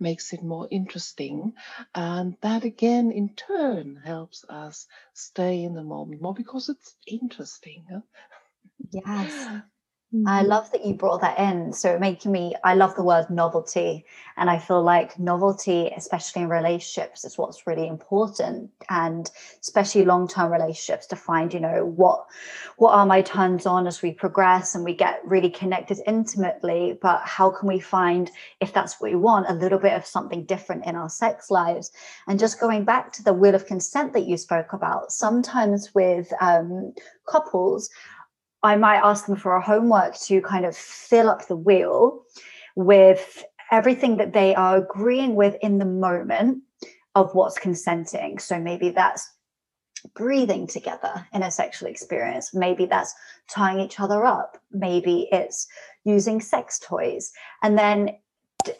Makes 0.00 0.32
it 0.32 0.42
more 0.42 0.66
interesting. 0.70 1.52
And 1.94 2.36
that 2.40 2.64
again, 2.64 3.12
in 3.12 3.34
turn, 3.34 4.00
helps 4.04 4.44
us 4.48 4.86
stay 5.12 5.62
in 5.62 5.74
the 5.74 5.84
moment 5.84 6.20
more 6.20 6.34
because 6.34 6.68
it's 6.68 6.96
interesting. 7.06 8.02
Yes. 8.90 9.48
Mm-hmm. 10.14 10.28
I 10.28 10.42
love 10.42 10.70
that 10.72 10.84
you 10.84 10.92
brought 10.92 11.22
that 11.22 11.38
in. 11.38 11.72
So 11.72 11.98
making 11.98 12.32
me, 12.32 12.54
I 12.64 12.74
love 12.74 12.94
the 12.96 13.02
word 13.02 13.30
novelty. 13.30 14.04
And 14.36 14.50
I 14.50 14.58
feel 14.58 14.82
like 14.82 15.18
novelty, 15.18 15.90
especially 15.96 16.42
in 16.42 16.48
relationships, 16.50 17.24
is 17.24 17.38
what's 17.38 17.66
really 17.66 17.86
important. 17.86 18.70
And 18.90 19.30
especially 19.62 20.04
long-term 20.04 20.52
relationships 20.52 21.06
to 21.06 21.16
find, 21.16 21.54
you 21.54 21.60
know, 21.60 21.86
what 21.86 22.26
what 22.76 22.92
are 22.92 23.06
my 23.06 23.22
turns 23.22 23.64
on 23.64 23.86
as 23.86 24.02
we 24.02 24.12
progress 24.12 24.74
and 24.74 24.84
we 24.84 24.94
get 24.94 25.20
really 25.24 25.50
connected 25.50 25.98
intimately. 26.06 26.98
But 27.00 27.22
how 27.24 27.50
can 27.50 27.68
we 27.68 27.80
find, 27.80 28.30
if 28.60 28.74
that's 28.74 29.00
what 29.00 29.10
we 29.10 29.16
want, 29.16 29.48
a 29.48 29.54
little 29.54 29.78
bit 29.78 29.94
of 29.94 30.04
something 30.04 30.44
different 30.44 30.84
in 30.84 30.94
our 30.94 31.08
sex 31.08 31.50
lives? 31.50 31.90
And 32.28 32.38
just 32.38 32.60
going 32.60 32.84
back 32.84 33.12
to 33.12 33.22
the 33.22 33.32
wheel 33.32 33.54
of 33.54 33.66
consent 33.66 34.12
that 34.12 34.26
you 34.26 34.36
spoke 34.36 34.74
about, 34.74 35.10
sometimes 35.10 35.94
with 35.94 36.30
um, 36.40 36.92
couples, 37.26 37.88
I 38.62 38.76
might 38.76 39.00
ask 39.02 39.26
them 39.26 39.36
for 39.36 39.56
a 39.56 39.62
homework 39.62 40.16
to 40.20 40.40
kind 40.40 40.64
of 40.64 40.76
fill 40.76 41.28
up 41.28 41.46
the 41.48 41.56
wheel 41.56 42.22
with 42.76 43.44
everything 43.70 44.16
that 44.18 44.32
they 44.32 44.54
are 44.54 44.76
agreeing 44.76 45.34
with 45.34 45.56
in 45.62 45.78
the 45.78 45.84
moment 45.84 46.62
of 47.14 47.34
what's 47.34 47.58
consenting. 47.58 48.38
So 48.38 48.60
maybe 48.60 48.90
that's 48.90 49.28
breathing 50.14 50.66
together 50.66 51.26
in 51.32 51.42
a 51.42 51.50
sexual 51.50 51.88
experience. 51.88 52.54
Maybe 52.54 52.86
that's 52.86 53.14
tying 53.48 53.80
each 53.80 54.00
other 54.00 54.24
up. 54.24 54.58
Maybe 54.70 55.28
it's 55.32 55.66
using 56.04 56.40
sex 56.40 56.78
toys. 56.78 57.32
And 57.62 57.78
then 57.78 58.10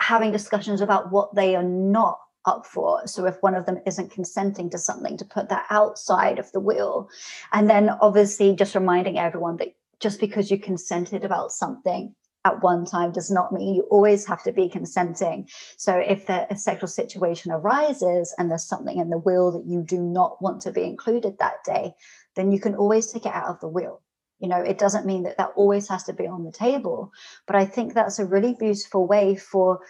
having 0.00 0.32
discussions 0.32 0.80
about 0.80 1.10
what 1.10 1.34
they 1.34 1.56
are 1.56 1.62
not 1.62 2.18
up 2.44 2.66
for. 2.66 3.06
So 3.06 3.26
if 3.26 3.36
one 3.40 3.54
of 3.54 3.66
them 3.66 3.80
isn't 3.86 4.10
consenting 4.10 4.70
to 4.70 4.78
something, 4.78 5.16
to 5.18 5.24
put 5.24 5.48
that 5.48 5.66
outside 5.70 6.38
of 6.38 6.50
the 6.52 6.60
will. 6.60 7.08
And 7.52 7.68
then 7.68 7.90
obviously 8.00 8.54
just 8.54 8.74
reminding 8.74 9.18
everyone 9.18 9.56
that 9.58 9.74
just 10.00 10.20
because 10.20 10.50
you 10.50 10.58
consented 10.58 11.24
about 11.24 11.52
something 11.52 12.14
at 12.44 12.62
one 12.62 12.84
time 12.84 13.12
does 13.12 13.30
not 13.30 13.52
mean 13.52 13.74
you 13.74 13.82
always 13.82 14.26
have 14.26 14.42
to 14.42 14.52
be 14.52 14.68
consenting. 14.68 15.48
So 15.76 15.96
if 15.96 16.26
the, 16.26 16.52
a 16.52 16.56
sexual 16.56 16.88
situation 16.88 17.52
arises 17.52 18.34
and 18.36 18.50
there's 18.50 18.64
something 18.64 18.98
in 18.98 19.10
the 19.10 19.18
will 19.18 19.52
that 19.52 19.70
you 19.70 19.82
do 19.82 20.00
not 20.00 20.42
want 20.42 20.60
to 20.62 20.72
be 20.72 20.82
included 20.82 21.38
that 21.38 21.64
day, 21.64 21.94
then 22.34 22.50
you 22.50 22.58
can 22.58 22.74
always 22.74 23.06
take 23.06 23.26
it 23.26 23.34
out 23.34 23.46
of 23.46 23.60
the 23.60 23.68
will. 23.68 24.02
You 24.40 24.48
know, 24.48 24.60
it 24.60 24.76
doesn't 24.76 25.06
mean 25.06 25.22
that 25.22 25.38
that 25.38 25.52
always 25.54 25.88
has 25.88 26.02
to 26.04 26.12
be 26.12 26.26
on 26.26 26.42
the 26.42 26.50
table, 26.50 27.12
but 27.46 27.54
I 27.54 27.64
think 27.64 27.94
that's 27.94 28.18
a 28.18 28.26
really 28.26 28.56
beautiful 28.58 29.06
way 29.06 29.36
for 29.36 29.80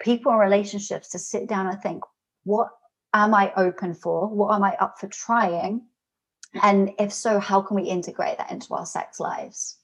people 0.00 0.32
in 0.32 0.38
relationships 0.38 1.08
to 1.10 1.18
sit 1.18 1.48
down 1.48 1.66
and 1.66 1.80
think, 1.80 2.02
what 2.44 2.68
am 3.14 3.34
I 3.34 3.52
open 3.56 3.94
for? 3.94 4.28
What 4.28 4.54
am 4.54 4.62
I 4.62 4.76
up 4.76 4.98
for 4.98 5.08
trying? 5.08 5.82
And 6.62 6.92
if 6.98 7.12
so, 7.12 7.38
how 7.38 7.60
can 7.62 7.76
we 7.76 7.84
integrate 7.84 8.38
that 8.38 8.50
into 8.50 8.74
our 8.74 8.86
sex 8.86 9.20
lives? 9.20 9.78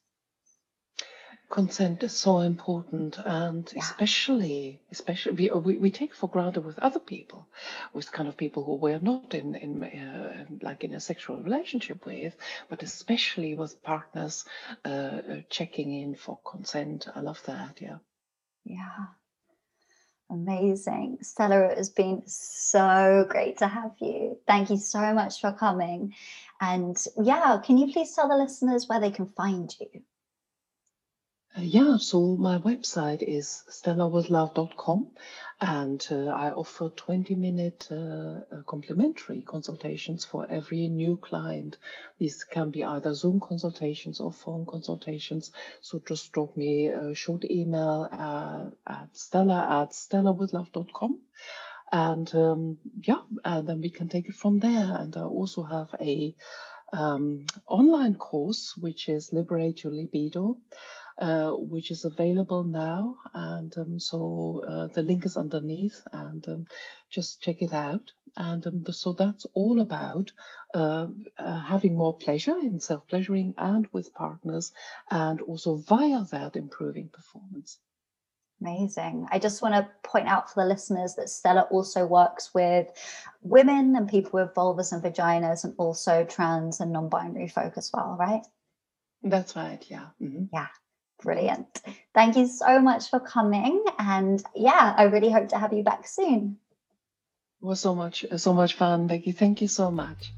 consent 1.51 2.03
is 2.03 2.13
so 2.13 2.41
important 2.41 3.17
and 3.25 3.73
yeah. 3.73 3.83
especially 3.83 4.81
especially 4.91 5.51
we, 5.51 5.77
we, 5.77 5.91
take 5.91 6.15
for 6.15 6.29
granted 6.29 6.65
with 6.65 6.79
other 6.81 6.99
people 6.99 7.47
with 7.93 8.11
kind 8.11 8.29
of 8.29 8.37
people 8.37 8.65
who 8.65 8.75
we're 8.75 8.99
not 8.99 9.35
in 9.35 9.55
in 9.55 9.85
uh, 9.85 10.45
like 10.63 10.83
in 10.83 10.95
a 10.95 11.01
sexual 11.01 11.37
relationship 11.37 12.05
with 12.07 12.35
but 12.69 12.83
especially 12.83 13.55
with 13.55 13.81
partners 13.83 14.45
uh, 14.85 14.89
uh 14.89 15.41
checking 15.49 15.95
in 15.95 16.15
for 16.15 16.39
consent 16.45 17.07
i 17.15 17.21
love 17.21 17.41
that 17.47 17.79
yeah 17.81 17.99
yeah 18.65 19.07
Amazing. 20.31 21.19
Stella, 21.21 21.67
it 21.67 21.79
has 21.79 21.91
been 21.91 22.23
so 22.27 23.27
great 23.29 23.59
to 23.59 23.69
have 23.69 23.93
you. 24.01 24.39
Thank 24.47 24.71
you 24.71 24.77
so 24.79 25.13
much 25.13 25.41
for 25.41 25.53
coming. 25.53 26.15
And 26.61 26.97
yeah, 27.23 27.61
can 27.65 27.79
you 27.79 27.93
please 27.93 28.15
tell 28.15 28.29
the 28.29 28.37
listeners 28.37 28.89
where 28.89 29.01
they 29.01 29.11
can 29.11 29.27
find 29.27 29.75
you? 29.79 30.03
Uh, 31.57 31.61
yeah, 31.61 31.97
so 31.97 32.37
my 32.37 32.59
website 32.59 33.23
is 33.23 33.63
stellawithlove.com 33.71 35.07
and 35.61 36.05
uh, 36.11 36.27
I 36.27 36.51
offer 36.51 36.89
20 36.89 37.37
minute 37.37 37.87
uh, 37.93 37.95
uh, 37.95 38.63
complimentary 38.67 39.43
consultations 39.43 40.25
for 40.25 40.47
every 40.51 40.89
new 40.89 41.17
client. 41.17 41.77
These 42.19 42.43
can 42.43 42.71
be 42.71 42.83
either 42.83 43.15
Zoom 43.15 43.39
consultations 43.39 44.19
or 44.19 44.33
phone 44.33 44.67
consultations. 44.67 45.53
So 45.81 46.03
just 46.09 46.33
drop 46.33 46.57
me 46.57 46.89
a 46.89 47.15
short 47.15 47.45
email 47.49 48.09
uh, 48.11 48.93
at 48.93 49.17
stella 49.17 49.83
at 49.83 49.91
stellawithlove.com 49.91 51.21
and 51.93 52.35
um, 52.35 52.79
yeah, 53.01 53.21
and 53.45 53.69
then 53.69 53.81
we 53.81 53.91
can 53.91 54.09
take 54.09 54.29
it 54.29 54.35
from 54.35 54.59
there. 54.59 54.97
And 54.99 55.17
I 55.17 55.23
also 55.23 55.63
have 55.63 55.95
a 56.01 56.35
um, 56.93 57.47
online 57.69 58.17
course 58.17 58.75
which 58.77 59.09
is 59.09 59.33
Liberate 59.33 59.85
Your 59.85 59.93
Libido. 59.93 60.59
Uh, 61.17 61.53
which 61.53 61.93
is 61.93 62.05
available 62.05 62.65
now. 62.65 63.17
And 63.35 63.73
um, 63.79 64.01
so 64.01 64.65
uh, 64.69 64.89
the 64.89 65.03
link 65.03 65.25
is 65.25 65.37
underneath, 65.37 66.03
and 66.13 66.45
um, 66.49 66.67
just 67.09 67.41
check 67.41 67.63
it 67.63 67.73
out. 67.73 68.11
And 68.37 68.67
um, 68.67 68.85
so 68.91 69.13
that's 69.13 69.47
all 69.55 69.81
about 69.81 70.33
uh, 70.75 71.07
uh, 71.39 71.61
having 71.61 71.97
more 71.97 72.19
pleasure 72.19 72.59
in 72.59 72.81
self 72.81 73.07
pleasuring 73.07 73.55
and 73.59 73.87
with 73.93 74.13
partners, 74.13 74.73
and 75.09 75.41
also 75.43 75.77
via 75.77 76.25
that 76.33 76.57
improving 76.57 77.11
performance. 77.11 77.79
Amazing. 78.61 79.29
I 79.31 79.39
just 79.39 79.63
want 79.63 79.77
to 79.77 79.89
point 80.03 80.27
out 80.27 80.53
for 80.53 80.65
the 80.65 80.69
listeners 80.69 81.15
that 81.15 81.29
Stella 81.29 81.69
also 81.71 82.07
works 82.07 82.53
with 82.53 82.89
women 83.41 83.95
and 83.95 84.09
people 84.09 84.41
with 84.41 84.53
vulvas 84.55 84.93
and 84.93 85.01
vaginas, 85.01 85.63
and 85.63 85.75
also 85.79 86.25
trans 86.25 86.81
and 86.81 86.91
non 86.91 87.09
binary 87.09 87.47
folk 87.47 87.75
as 87.77 87.93
well, 87.95 88.17
right? 88.19 88.43
That's 89.23 89.55
right. 89.55 89.85
Yeah. 89.89 90.07
Mm-hmm. 90.21 90.47
Yeah. 90.53 90.67
Brilliant. 91.25 91.81
Thank 92.13 92.37
you 92.37 92.47
so 92.47 92.79
much 92.81 93.09
for 93.09 93.19
coming. 93.19 93.83
And 93.99 94.43
yeah, 94.55 94.95
I 94.97 95.05
really 95.05 95.31
hope 95.31 95.49
to 95.49 95.59
have 95.59 95.73
you 95.73 95.83
back 95.83 96.07
soon. 96.07 96.59
It 97.63 97.67
was 97.67 97.81
so 97.81 97.95
much, 97.95 98.27
so 98.37 98.53
much 98.53 98.75
fun, 98.75 99.07
Becky. 99.07 99.33
Thank 99.33 99.63
you 99.63 99.69
so 99.69 99.91
much. 99.91 100.33